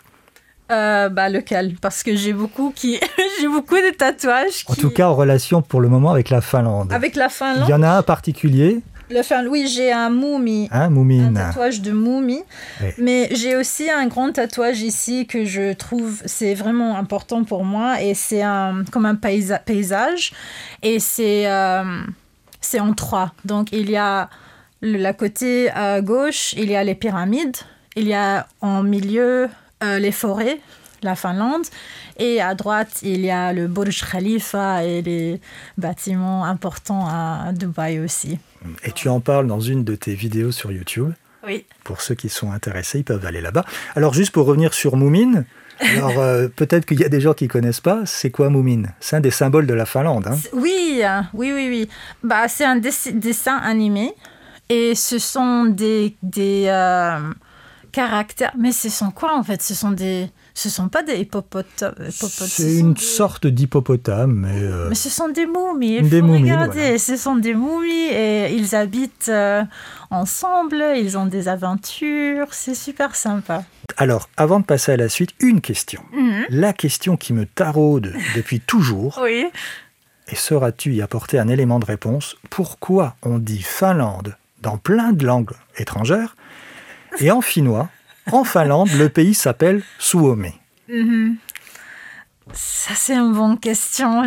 [0.71, 1.75] Euh, bah lequel?
[1.81, 2.99] Parce que j'ai beaucoup qui
[3.41, 4.63] j'ai beaucoup de tatouages.
[4.67, 6.91] En tout cas, en relation pour le moment avec la Finlande.
[6.93, 7.69] avec la Il Finlande.
[7.69, 10.69] y en a un particulier, Le Fin- oui, j'ai un moumi.
[10.71, 11.33] Un Moumine.
[11.33, 12.41] tatouage de moumi.
[12.81, 12.87] Oui.
[12.97, 18.01] Mais j'ai aussi un grand tatouage ici que je trouve c'est vraiment important pour moi
[18.01, 20.31] et c'est un, comme un paysage
[20.81, 21.83] et c'est euh,
[22.61, 23.33] c'est en trois.
[23.43, 24.29] Donc il y a
[24.83, 27.57] le la côté à gauche, il y a les pyramides,
[27.95, 29.47] il y a en milieu
[29.83, 30.59] euh, les forêts,
[31.01, 31.65] la Finlande
[32.17, 35.41] et à droite il y a le Burj Khalifa et les
[35.77, 38.39] bâtiments importants à Dubaï aussi.
[38.83, 41.11] Et tu en parles dans une de tes vidéos sur YouTube.
[41.45, 41.65] Oui.
[41.83, 43.65] Pour ceux qui sont intéressés, ils peuvent aller là-bas.
[43.97, 45.43] Alors, juste pour revenir sur Moumine,
[45.97, 48.03] alors euh, peut-être qu'il y a des gens qui connaissent pas.
[48.05, 48.93] C'est quoi Moumine?
[49.01, 50.25] C'est un des symboles de la Finlande.
[50.27, 50.37] hein?
[50.53, 51.89] Oui, euh, oui, oui, oui.
[52.23, 54.13] Bah, c'est un dessi- dessin animé
[54.75, 57.19] et ce sont des, des euh,
[57.91, 58.53] caractères.
[58.57, 59.61] Mais ce sont quoi en fait?
[59.61, 61.93] Ce sont des, ce sont pas des hippopotames.
[61.99, 65.97] hippopotames, ce C'est une des- sorte d'hippopotame, mais euh, Mais ce sont des momies.
[65.97, 66.79] Il Des faut momies, regarder.
[66.79, 66.97] voilà.
[66.97, 69.63] Ce sont des momies et ils habitent euh,
[70.09, 70.83] ensemble.
[70.97, 72.47] Ils ont des aventures.
[72.51, 73.63] C'est super sympa.
[73.97, 76.01] alors, avant de passer à la suite, une question.
[76.13, 76.45] Mhm.
[76.49, 79.45] La question qui me taraude depuis toujours, Oui.
[80.31, 82.35] et sauras-tu y apporter un élément de réponse?
[82.49, 86.35] Pourquoi on dit Finlande dans plein de langues étrangères
[87.19, 87.89] et en finnois,
[88.31, 90.53] en Finlande, le pays s'appelle Suomi
[90.89, 91.37] Mhm.
[92.53, 94.23] Ça, c'est une bonne question.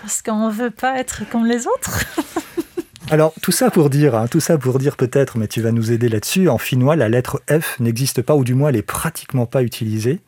[0.00, 2.04] Parce qu'on veut pas être comme les autres.
[3.10, 5.92] Alors, tout ça pour dire, hein, tout ça pour dire peut-être, mais tu vas nous
[5.92, 9.46] aider là-dessus, en finnois, la lettre F n'existe pas, ou du moins elle est pratiquement
[9.46, 10.20] pas utilisée,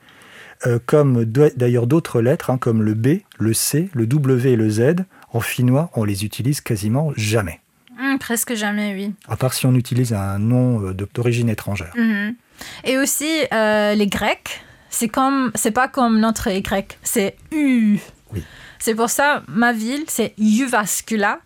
[0.66, 4.68] euh, comme d'ailleurs d'autres lettres, hein, comme le B, le C, le W et le
[4.68, 4.96] Z.
[5.32, 7.60] En finnois, on les utilise quasiment jamais,
[8.02, 9.14] Hum, presque jamais, oui.
[9.28, 11.92] à part si on utilise un nom euh, d'origine étrangère.
[11.96, 12.34] Mhm.
[12.82, 14.60] Et aussi, euh, les Grecs,
[14.90, 18.00] c'est comme, c'est pas comme notre Y, c'est U.
[18.32, 18.42] Oui.
[18.80, 21.38] C'est pour ça, ma ville, c'est Jyväskylä.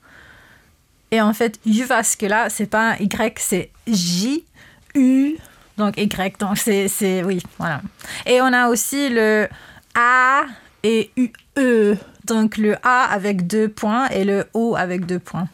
[1.11, 4.45] Et en fait, Jyväskylä, c'est pas un Y, c'est J,
[4.95, 5.37] U,
[5.77, 6.39] donc Y.
[6.39, 7.83] Donc, c'est, c'est, oui, voilà.
[8.25, 9.47] Et on a aussi le
[9.95, 10.45] A
[10.83, 11.97] et U, E.
[12.25, 15.49] Donc, le A avec deux points et le O avec deux points.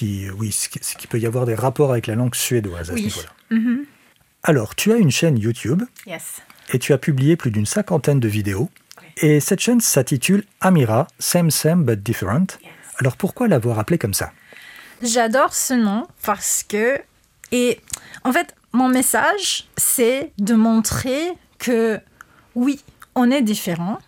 [0.00, 3.00] Qui, oui, ce qui, peut y avoir des rapports avec la langue suédoise à Oui.
[3.02, 3.28] ce niveau-là.
[3.50, 3.84] Mhm.
[4.42, 6.40] Alors, tu as une chaîne YouTube Yes.
[6.72, 8.70] et tu as publié plus d'une cinquantaine de vidéos.
[9.18, 12.46] Et cette chaîne s'intitule Amira, Same Same But Different.
[12.98, 14.32] Alors pourquoi l'avoir appelée comme ça?
[15.02, 16.98] J'adore ce nom parce que,
[17.52, 17.78] et
[18.24, 22.00] en fait, mon message, c'est de montrer que
[22.54, 22.82] oui,
[23.14, 23.98] on est différents.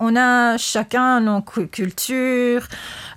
[0.00, 2.66] On a chacun nos cu- cultures,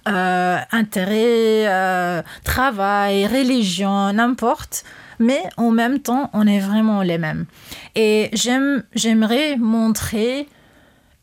[0.07, 4.83] euh, intérêts, euh, travail, religion, n'importe.
[5.19, 7.45] Mais en même temps, on est vraiment les mêmes.
[7.95, 10.49] Et j'aime, j'aimerais montrer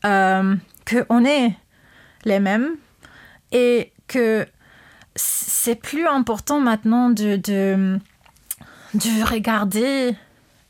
[0.05, 0.55] euh,
[0.89, 1.55] qu'on est
[2.25, 2.69] les mêmes
[3.51, 4.47] et que
[5.15, 7.99] c'est plus important maintenant de, de,
[8.95, 10.15] de regarder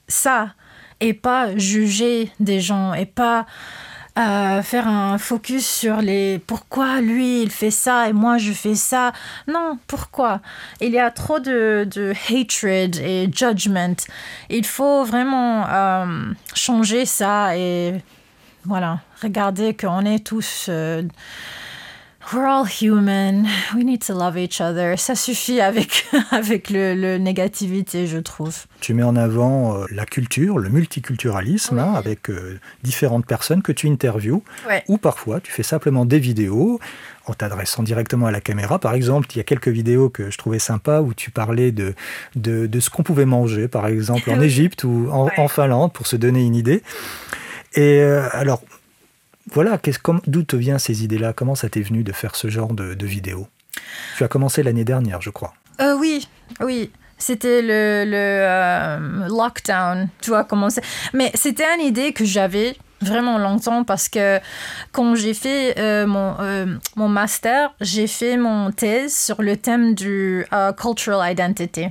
[0.08, 0.54] ça
[1.00, 3.46] et pas juger des gens et pas
[4.16, 9.14] faire un focus sur les pourquoi lui il fait ça et moi je fais ça.
[9.48, 10.42] Non, pourquoi?
[10.80, 13.96] Il y a trop de, de hatred et judgment.
[14.50, 18.04] Il faut vraiment euh, changer ça et
[18.66, 20.68] voilà, regarder qu'on est tous.
[20.70, 21.04] euh,
[22.34, 23.46] We're all human.
[23.76, 24.98] We need to love each other.
[24.98, 28.56] Ça suffit avec, avec le, le négativité, je trouve.
[28.80, 33.74] Tu mets en avant euh, la culture, le multiculturalisme, hein, avec euh, différentes personnes que
[33.74, 34.84] tu interviews, Ouais.
[34.88, 36.80] ou parfois tu fais simplement des vidéos
[37.26, 38.80] en t'adressant directement à la caméra.
[38.80, 41.94] Par exemple, il y a quelques vidéos que je trouvais sympas où tu parlais de,
[42.36, 44.40] de, de ce qu'on pouvait manger, par exemple en.
[44.42, 45.34] Égypte ou en, Ouais.
[45.38, 46.82] en Finlande, pour se donner une idée.
[47.74, 48.62] Et euh, alors,
[49.50, 49.80] voilà,
[50.28, 51.34] d'où te viennent ces idées-là?
[51.34, 53.48] Comment ça t'est venu de faire ce genre de, vidéos
[54.18, 55.54] Tu as commencé l'année dernière, je crois.
[55.80, 56.28] Euh, oui,
[56.60, 56.92] oui.
[57.18, 60.84] C'était le, euh, lockdown, tu vois comment c'est.
[61.14, 64.40] Mais c'était une idée que j'avais vraiment longtemps parce que
[64.92, 66.36] quand j'ai fait euh, mon,
[66.96, 70.46] mon master, j'ai fait mon thèse sur le thème du
[70.78, 71.88] cultural identity.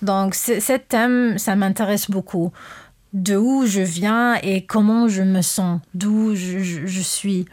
[0.00, 2.52] Donc, ce thème, ça m'intéresse beaucoup.
[3.14, 7.46] De où je viens et comment je me sens, d'où je, je- suis.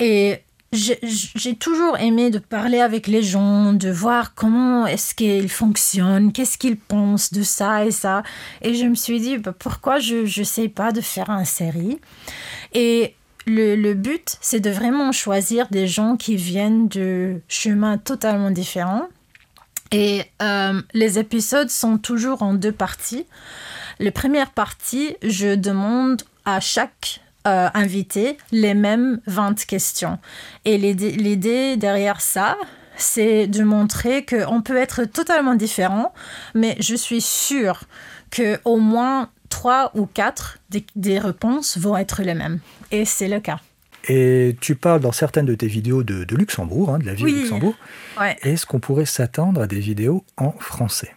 [0.00, 0.38] Et
[0.72, 6.58] j'ai toujours aimé de parler avec les gens, de voir comment est-ce qu'ils fonctionnent, qu'est-ce
[6.58, 8.22] qu'ils pensent de ça et ça.
[8.62, 12.00] Et je me suis dit, bah, pourquoi je ne sais pas de faire une série?
[12.72, 13.14] Et
[13.46, 19.06] le, le but, c'est de vraiment choisir des gens qui viennent de chemins totalement différents
[19.92, 23.26] Et euh, les épisodes sont toujours en deux parties.
[23.98, 30.18] La première partie, je demande à chaque euh, invité les mêmes 20 questions.
[30.64, 32.56] Et l'idée derrière ça,
[32.96, 36.12] c'est de montrer qu'on peut être totalement différent,
[36.54, 37.84] mais je suis sûre
[38.34, 42.60] qu'au moins trois ou quatre des, des réponses vont être les mêmes.
[42.90, 43.60] Et c'est le cas.
[44.08, 47.38] Et tu parles dans certaines de tes vidéos de, Luxembourg, hein, de la vie de
[47.40, 47.74] Luxembourg.
[48.42, 51.14] Est-ce qu'on pourrait s'attendre à des vidéos en français?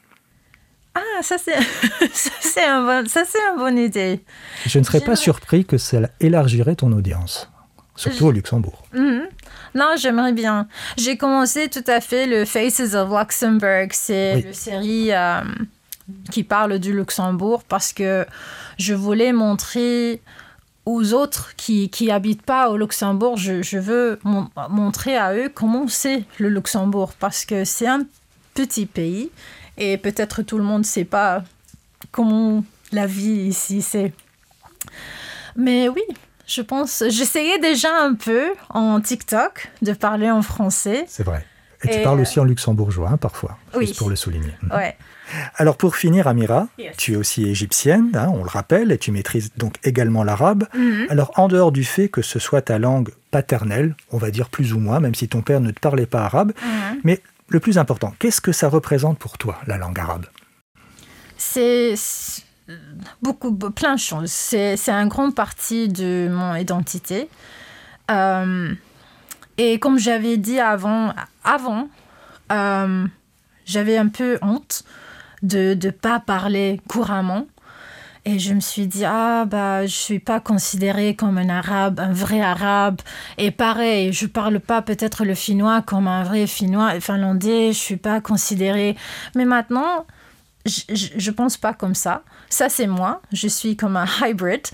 [0.98, 4.24] Ah, ça c'est, un bon, ça c'est une bonne idée.
[4.66, 7.50] Je ne serais pas surpris que ça élargirait ton audience,
[7.96, 8.84] surtout au Luxembourg.
[8.94, 9.28] Mhm.
[9.76, 10.68] Non, j'aimerais bien.
[10.98, 13.90] J'ai commencé tout à fait le Faces of Luxembourg.
[13.92, 15.42] C'est une série euh,
[16.32, 18.26] qui parle du Luxembourg parce que
[18.80, 20.22] je voulais montrer
[20.86, 24.20] aux autres qui n'habitent pas au Luxembourg, je, veux
[24.70, 28.04] montrer à eux comment c'est le Luxembourg, parce que c'est un
[28.54, 29.30] petit pays
[29.78, 31.44] et peut-être tout le monde ne sait pas
[32.12, 34.14] comment la vie ici c'est.
[35.56, 36.04] Mais oui,
[36.46, 41.06] je pense, j'essayais déjà un peu en TikTok de parler en français.
[41.08, 41.46] C'est vrai.
[41.84, 43.94] Et, tu parles aussi en luxembourgeois hein, parfois, oui.
[43.96, 44.54] pour le souligner.
[44.72, 44.98] Ouais.
[45.56, 49.52] Alors pour finir, Amira, tu es aussi égyptienne, hein, on le rappelle, et tu maîtrises
[49.58, 50.66] donc également l'arabe.
[50.76, 51.12] Mm-hmm.
[51.12, 54.74] Alors en dehors du fait que ce soit ta langue paternelle, on va dire plus
[54.74, 57.00] ou moins, même si ton père ne te parlait pas arabe, mm-hmm.
[57.04, 60.26] mais le plus important, qu'est-ce que ça représente pour toi, la langue arabe?
[61.38, 61.96] C'est
[63.22, 64.32] beaucoup, plein de choses.
[64.32, 67.30] C'est un grand partie de mon identité.
[68.12, 68.74] Euh,
[69.58, 71.90] et comme j'avais dit avant, avant
[72.52, 73.06] euh,
[73.66, 74.84] j'avais un peu honte
[75.44, 77.48] de ne pas parler couramment.
[78.28, 82.12] Et je me suis dit, ah, bah, je suis pas considérée comme un arabe, un
[82.12, 83.00] vrai arabe.
[83.38, 87.96] Et pareil, je parle pas peut-être le finnois comme un vrai finnois, finlandais, je suis
[87.96, 88.98] pas considérée.
[89.34, 90.06] Mais maintenant,
[90.66, 90.82] je,
[91.16, 92.24] je pense pas comme ça.
[92.50, 93.22] Ça, c'est moi.
[93.32, 94.68] Je suis comme un hybrid.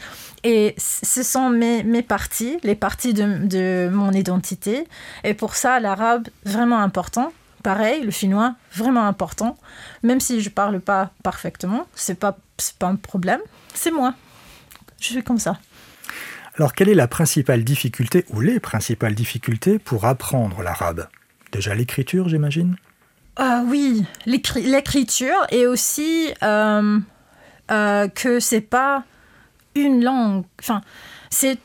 [0.44, 4.88] Et ce sont mes, mes parties, les parties de, de mon identité.
[5.24, 7.32] Et pour ça, l'arabe, vraiment important
[7.64, 9.58] pareil, le finnois, vraiment important.
[10.04, 12.38] Même si je parle pas parfaitement, c'est pas,
[12.78, 13.40] pas un problème.
[13.74, 14.14] C'est moi.
[15.00, 15.58] Je suis comme ça.
[16.56, 21.08] Alors, quelle est la principale difficulté ou les principales difficultés pour apprendre l'arabe?
[21.52, 22.76] Déjà l'écriture, j'imagine?
[23.36, 27.00] Ah Oui, l'écriture et aussi euh,
[27.72, 29.04] euh, que c'est pas
[29.74, 30.46] une langue.
[30.60, 30.82] Enfin,
[31.34, 31.58] c'est,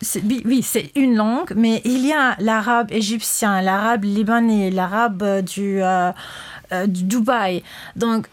[0.44, 6.10] oui, c'est une langue, mais il y a l'arabe égyptien, l'arabe libanais, l'arabe du, euh,
[6.72, 7.62] euh, du Dubaï.
[7.94, 8.26] Donc,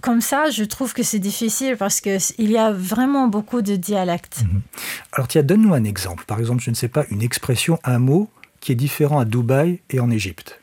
[0.00, 4.42] comme ça, je trouve que c'est difficile parce qu'il y a vraiment beaucoup de dialectes.
[4.42, 4.60] Mhm.
[5.12, 6.24] Alors, tiens, donne-nous un exemple.
[6.24, 8.30] Par exemple, je ne sais pas, une expression, un mot
[8.60, 10.60] qui est différent à Dubaï et en Égypte.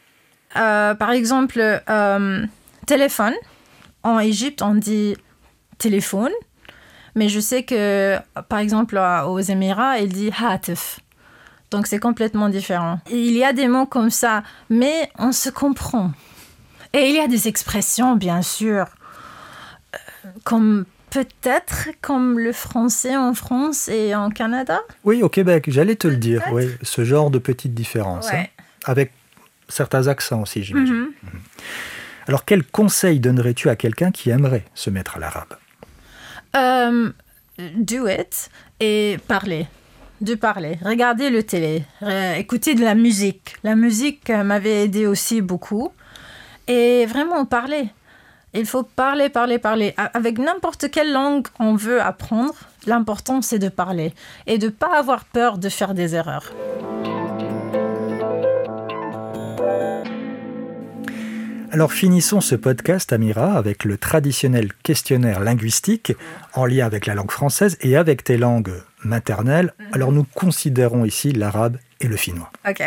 [0.55, 1.81] Euh, par exemple,
[2.85, 3.33] téléphone.
[4.03, 5.17] En Égypte, on dit
[5.77, 6.31] téléphone.
[7.17, 8.15] Mais je sais que,
[8.47, 10.99] par exemple, aux Émirats, il dit hatif.
[11.71, 12.99] Donc c'est complètement différent.
[13.09, 16.11] Il y a des mots comme ça, mais on se comprend.
[16.93, 18.85] Et il y a des expressions, bien sûr,
[19.95, 19.97] euh,
[20.43, 24.79] comme peut-être comme le français en France et en Canada.
[25.03, 26.43] Oui, au Québec, j'allais te le dire.
[26.51, 28.31] Oui, ce genre de petites différences.
[28.31, 28.45] Hein.
[28.85, 29.11] avec
[29.67, 30.93] certains accents aussi, j'imagine.
[30.93, 31.09] Mhm.
[31.23, 31.39] Mhm.
[32.27, 35.55] Alors, quel conseil donnerais-tu à quelqu'un qui aimerait se mettre à l'arabe?
[36.57, 37.09] Euh,
[37.75, 39.67] do it et parler.
[40.21, 40.79] De parler.
[40.83, 41.83] Regarder le télé.
[42.37, 43.55] écouter de la musique.
[43.63, 45.91] La musique euh, m'avait aidé aussi beaucoup.
[46.67, 47.89] Et vraiment parler.
[48.53, 49.93] Il faut parler, parler, parler.
[49.97, 52.55] Avec n'importe quelle langue on veut apprendre,
[52.87, 54.13] l'important c'est de parler
[54.47, 56.51] et de ne pas avoir peur de faire des erreurs.
[61.69, 66.13] Alors finissons ce podcast, Amira, avec le traditionnel questionnaire linguistique
[66.53, 69.73] en lien avec la langue française et avec tes langues maternelles.
[69.77, 69.87] Mhm.
[69.91, 72.51] Alors nous considérons ici l'arabe et le finnois.
[72.67, 72.81] Ok.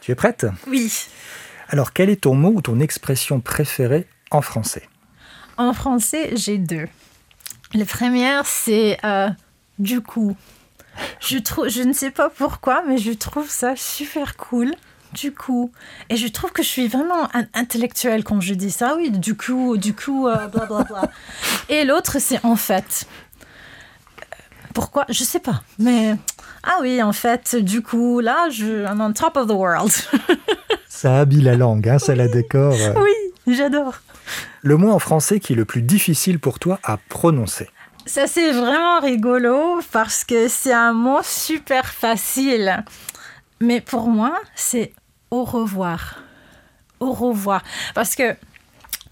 [0.00, 0.46] Tu es prête?
[0.68, 1.08] Oui.
[1.68, 4.88] Alors quel est ton mot ou ton expression préférée en français?
[5.56, 6.86] En français, j'ai deux.
[7.74, 9.28] La première, c'est euh,
[9.80, 10.36] du coup.
[11.20, 14.74] Je, je ne sais pas pourquoi, mais je trouve ça super cool
[15.12, 15.70] du coup.
[16.08, 18.96] Et je trouve que je suis vraiment intellectuelle quand je dis ça.
[18.96, 21.02] Oui, du coup, du coup, blablabla.
[21.02, 21.06] Euh,
[21.68, 23.06] Et l'autre, c'est en fait.
[24.74, 25.62] Pourquoi Je sais pas.
[25.78, 26.16] Mais
[26.62, 29.92] ah oui, en fait, du coup, là, je I'm on top of the world.
[30.88, 32.76] ça habille la langue, hein, ça la décore.
[32.96, 33.94] Oui, j'adore.
[34.62, 37.70] Le mot en français qui est le plus difficile pour toi à prononcer
[38.04, 42.84] Ça, c'est vraiment rigolo parce que c'est un mot super facile.
[43.60, 44.92] Mais pour moi, c'est
[45.30, 46.16] au revoir.
[47.00, 47.62] Au revoir.
[47.94, 48.36] Parce que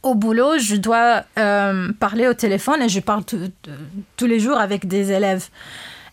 [0.02, 4.86] au boulot, je dois euh, parler au téléphone et je parle tous les jours avec
[4.86, 5.48] des élèves.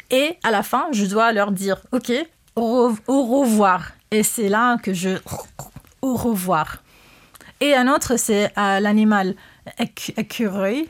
[0.09, 2.11] Et à la fin, je dois leur dire, OK,
[2.55, 3.91] au, revoir.
[4.11, 5.09] Et c'est là que je...
[6.01, 6.83] Au revoir.
[7.59, 9.35] Et un autre, c'est euh, l'animal
[10.17, 10.87] écureuil.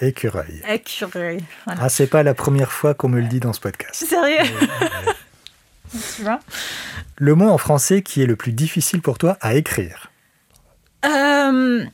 [0.00, 0.62] Écureuil.
[0.68, 1.38] Écureuil.
[1.66, 4.04] Ah, c'est pas la première fois qu'on me le dit dans ce podcast.
[4.06, 4.50] Sérieux?
[6.16, 6.40] Tu vois
[7.16, 10.10] Le mot en français qui est le plus difficile pour toi à écrire
[11.02, 11.88] um,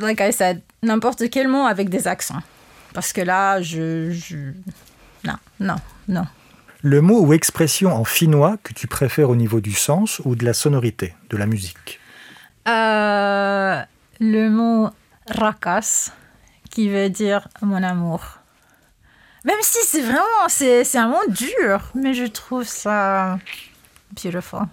[0.00, 2.42] Like I said, n'importe quel mot avec des accents.
[2.94, 4.36] Parce que là, je, je...
[5.24, 5.76] Non, non,
[6.08, 6.26] non.
[6.82, 10.44] Le mot ou expression en finnois que tu préfères au niveau du sens ou de
[10.44, 12.00] la sonorité, de la musique?
[12.68, 13.82] Euh,
[14.20, 14.88] Le mot
[15.28, 16.12] rakas,
[16.70, 18.35] qui veut dire mon amour.
[19.46, 23.38] Même si c'est vraiment, c'est un mot dur, mais je trouve ça
[24.10, 24.66] beautiful.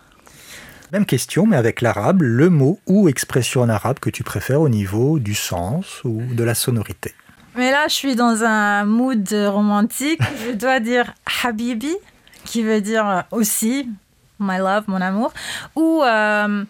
[0.92, 4.70] Même question, mais avec l'arabe, le mot ou expression en arabe que tu préfères au
[4.70, 7.14] niveau du sens ou de la sonorité?
[7.56, 10.20] Mais là, je suis dans un mood romantique.
[10.48, 11.14] Je dois dire
[11.44, 11.96] Habibi,
[12.44, 13.88] qui veut dire aussi
[14.40, 15.34] my love, mon amour,
[15.76, 16.66] ou euh,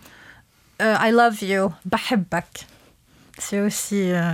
[0.81, 2.65] euh, I love you, bahibbak.
[3.37, 4.33] C'est aussi euh,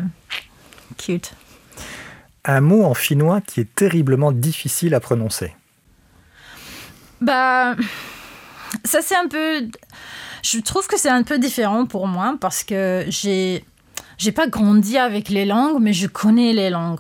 [0.98, 1.34] cute.
[2.46, 5.54] Un mot en finnois qui est terriblement difficile à prononcer.
[7.22, 7.76] Bah,
[8.86, 9.68] ça c'est un peu.
[10.44, 13.66] Je trouve que c'est un peu différent pour moi parce que j'ai
[14.18, 17.00] j'ai pas grandi avec les langues, mais je connais les langues.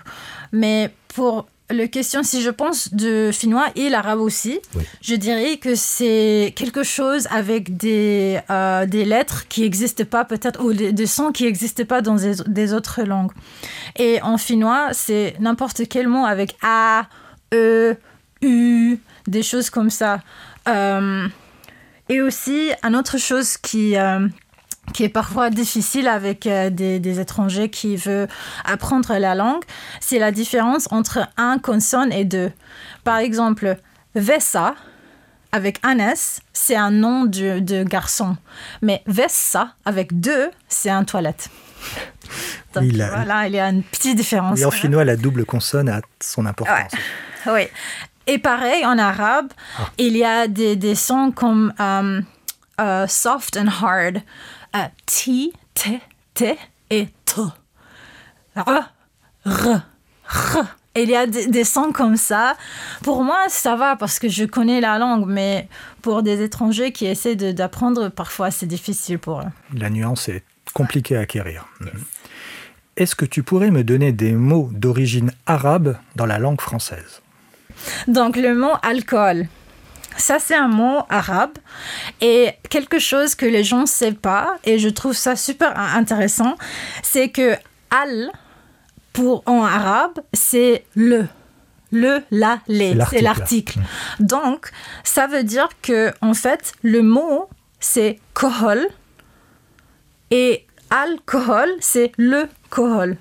[0.51, 4.59] Mais pour la question, si je pense de finnois et l'arabe aussi,
[5.01, 10.63] je dirais que c'est quelque chose avec des, euh, des lettres qui n'existent pas peut-être,
[10.63, 13.31] ou des, sons qui n'existent pas dans des, autres langues.
[13.97, 17.07] Et en finnois, c'est n'importe quel mot avec A,
[17.53, 17.95] E,
[18.41, 18.97] U,
[19.27, 20.21] des choses comme ça.
[20.67, 21.27] Euh,
[22.09, 23.95] et aussi, une autre chose qui...
[23.95, 24.27] Euh,
[24.93, 28.27] qui est parfois difficile avec euh, des, étrangers qui veulent
[28.65, 29.63] apprendre la langue,
[29.99, 32.51] c'est la différence entre un consonne et deux.
[33.03, 33.77] Par exemple,
[34.15, 34.75] Vessa,
[35.51, 38.37] avec un S, c'est un nom de, garçon.
[38.81, 41.49] Mais Vessa, avec deux, c'est un toilette.
[42.73, 44.59] Donc voilà, il y a une petite différence.
[44.59, 46.91] Et en finnois, la double consonne a son importance.
[47.45, 47.69] Oui.
[48.27, 49.47] Et pareil, en arabe,
[49.79, 49.89] ah.
[49.97, 52.21] il y a des, sons comme euh,
[52.79, 54.21] euh, soft and hard
[54.73, 55.89] à ti, te,
[56.33, 56.55] te
[56.89, 57.41] et t.
[58.55, 58.91] R,
[59.45, 59.81] r,
[60.25, 60.79] r.
[60.95, 62.55] Et il y a des, sons comme ça.
[63.03, 65.67] Pour moi, ça va parce que je connais la langue, mais
[66.01, 69.45] pour des étrangers qui essaient d'apprendre, parfois c'est difficile pour eux.
[69.73, 70.43] La nuance est
[70.73, 71.67] compliquée à acquérir.
[72.97, 77.21] Est-ce que tu pourrais me donner des mots d'origine arabe dans la langue française?
[78.07, 79.47] Donc le mot alcool.
[80.17, 81.57] Ça, c'est un mot arabe
[82.21, 86.55] et quelque chose que les gens ne savent pas et je trouve ça super intéressant,
[87.03, 87.55] c'est que
[87.89, 88.31] al
[89.13, 91.27] pour en arabe, c'est le.
[91.91, 93.79] Le, la, les, c'est l'article.
[94.19, 94.69] Donc,
[95.03, 97.49] ça veut dire que en fait, le mot
[97.79, 98.87] c'est kohol
[100.29, 103.17] et alcool c'est le kohol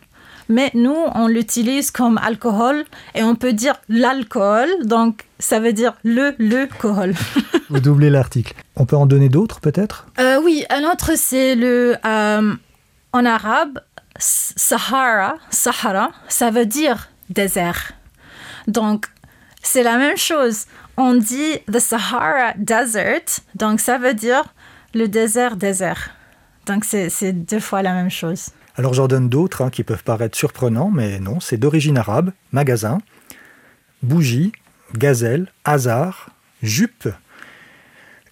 [0.49, 2.85] mais nous, on l'utilise comme alcool
[3.15, 7.15] et on peut dire l'alcool, donc ça veut dire le le alcool.
[7.71, 8.55] Vous doublez l'article.
[8.77, 10.07] On peut en donner d'autres peut-être?
[10.19, 12.55] Euh, Oui, un autre c'est le euh,
[13.13, 13.81] en arabe
[14.19, 17.93] Sahara, Sahara, ça veut dire désert.
[18.67, 19.07] Donc
[19.63, 20.65] c'est la même chose.
[20.97, 24.45] On dit the Sahara Desert, donc ça veut dire
[24.95, 26.11] le désert désert.
[26.67, 28.51] Donc c'est deux fois la même chose.
[28.79, 32.99] Alors j'en donne d'autres hein, qui peuvent paraître surprenants, mais non, c'est d'origine arabe, magasin,
[34.05, 34.53] bougie,
[34.95, 36.31] gazelle, hasard,
[36.63, 37.09] jupe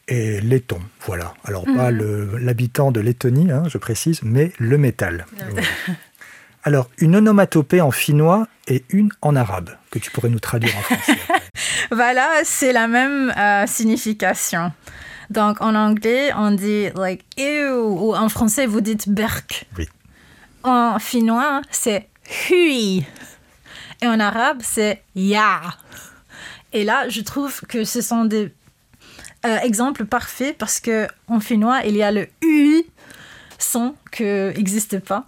[0.07, 0.78] et laiton.
[1.05, 1.34] Voilà.
[1.44, 2.38] Alors pas mhm.
[2.38, 5.26] l'habitant de Lettonie, hein, je précise, mais le métal.
[6.62, 10.82] Alors une onomatopée en finnois et une en arabe, que tu pourrais nous traduire en
[10.82, 11.18] français.
[11.90, 14.72] voilà, c'est la même euh, signification.
[15.28, 19.66] Donc en anglais, on dit like ew, ou en français, vous dites berk.
[19.76, 19.88] Oui
[20.66, 22.08] en finnois, c'est
[22.50, 23.04] hui.
[24.02, 25.60] Et en arabe, c'est ya.
[26.72, 28.52] Et là, je trouve que ce sont des
[29.46, 32.82] euh, exemples parfaits parce que en finnois, il y a le u
[33.58, 35.26] son qui n'existe pas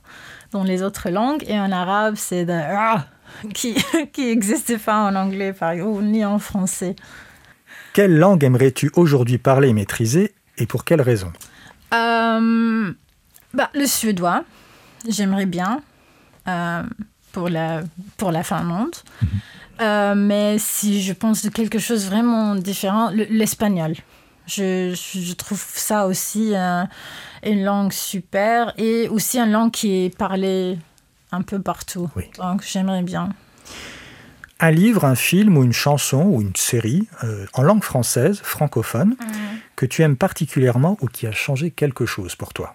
[0.51, 1.45] dans les autres langues.
[1.49, 3.07] Et en arabe, c'est de ah
[3.55, 3.77] qui
[4.19, 6.97] n'existe pas en anglais par exemple, ni en français.
[7.95, 11.33] Quelle langue aimerais-tu aujourd'hui parler et maîtriser et pour quelle raison?
[11.95, 12.93] Euh,
[13.55, 14.45] bah, Le suédois
[15.07, 15.83] j'aimerais bien
[16.49, 16.83] euh,
[17.33, 17.83] pour, la,
[18.17, 18.95] pour la Finlande.
[19.23, 19.29] Mhm.
[19.81, 23.95] Euh, mais si je pense de quelque chose vraiment différent, l'espagnol.
[24.47, 26.85] Je, je trouve ça aussi euh,
[27.45, 30.79] une langue super et aussi une langue qui est parlée
[31.31, 32.09] un peu partout.
[32.39, 33.29] Donc j'aimerais bien.
[34.61, 39.11] Un livre, un film ou une chanson ou une série euh, en langue française, francophone,
[39.11, 39.35] mm.
[39.77, 42.75] que tu aimes particulièrement ou qui a changé quelque chose pour toi?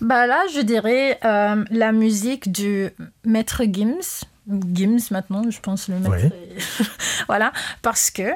[0.00, 2.90] Bah Là, je dirais euh, la musique du
[3.24, 4.24] maître Gims.
[4.48, 6.34] Gims maintenant, je pense le maître.
[7.28, 8.32] voilà, parce que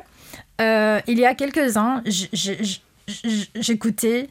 [0.61, 2.03] euh, il y a quelques ans,
[3.55, 4.29] j'écoutais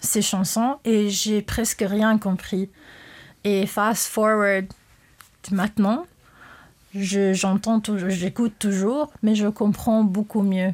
[0.00, 2.68] ces chansons et j'ai presque rien compris.
[3.44, 4.66] Et fast forward
[5.50, 6.06] maintenant,
[6.94, 10.72] j'entends toujours, j'écoute toujours, mais je comprends beaucoup mieux.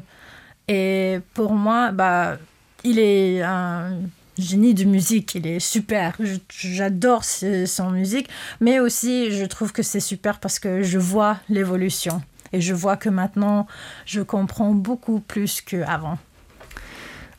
[0.67, 2.37] Et pour moi, bah,
[2.83, 3.93] il est un
[4.41, 6.17] génie de musique, il est super.
[6.49, 8.29] J'adore son musique,
[8.59, 12.21] mais aussi je trouve que c'est super parce que je vois l'évolution.
[12.51, 13.67] Et je vois que maintenant,
[14.05, 16.17] je comprends beaucoup plus qu'avant.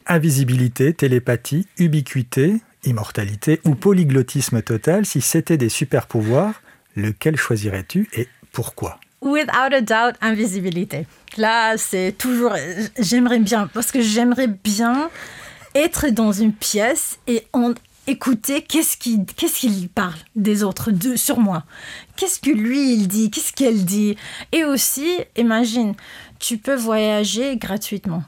[0.06, 6.62] Invisibilité, télépathie, ubiquité, immortalité ou polyglottisme total, si c'était des super pouvoirs,
[6.96, 8.98] lequel choisirais-tu et pourquoi?
[9.22, 11.06] Without a doubt, invisibilité.
[11.36, 12.54] Là, c'est toujours.
[12.98, 15.10] J'aimerais bien, parce que j'aimerais bien
[15.74, 17.46] être dans une pièce et
[18.06, 21.64] écouter qu'est-ce qu'il parle des autres de, sur moi.
[22.16, 24.16] Qu'est-ce que lui, il dit, qu'est-ce qu'elle dit?
[24.52, 25.94] Et aussi, imagine,
[26.38, 28.24] tu peux voyager gratuitement.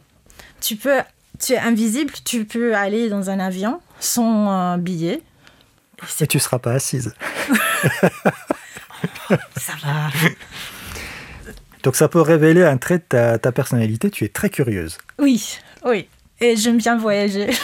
[0.60, 1.00] Tu peux.
[1.40, 5.20] Tu es invisible, tu peux aller dans un avion sans billet.
[6.20, 7.14] Et tu ne seras pas assise.
[9.56, 10.10] ça va.
[11.82, 14.98] Donc ça peut révéler un trait de ta, personnalité, tu es très curieuse.
[15.18, 16.08] Oui, oui.
[16.42, 17.50] Et j'aime bien voyager.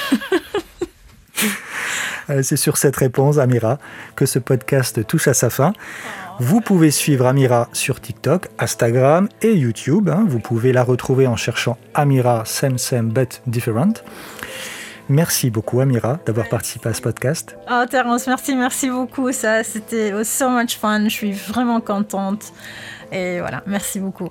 [2.43, 3.79] C'est sur cette réponse, Amira,
[4.15, 5.73] que ce podcast touche à sa fin.
[6.39, 10.09] Vous pouvez suivre Amira sur TikTok, Instagram et YouTube.
[10.09, 10.27] Hein.
[10.29, 14.05] Vous pouvez la retrouver en cherchant Amira Same Same But Different.
[15.09, 17.57] Merci beaucoup, Amira, d'avoir participé à ce podcast.
[17.69, 19.33] Oh, Terence, merci, merci beaucoup.
[19.33, 21.05] Ça, c'était so much fun.
[21.05, 22.53] Je suis vraiment contente.
[23.11, 24.29] Et voilà, merci beaucoup.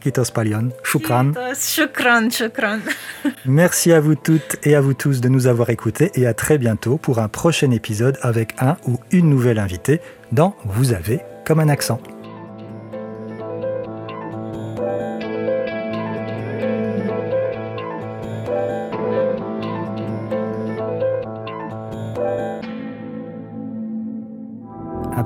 [0.00, 1.32] Kitos Palion, shukran.
[1.54, 2.80] shukran, shukran.
[3.44, 6.58] Merci à vous toutes et à vous tous de nous avoir écoutés et à très
[6.58, 10.00] bientôt pour un prochain épisode avec un ou une nouvelle invitée
[10.32, 12.00] dans Vous avez comme un accent.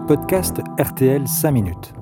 [0.06, 2.01] podcast RTL 5 minutes.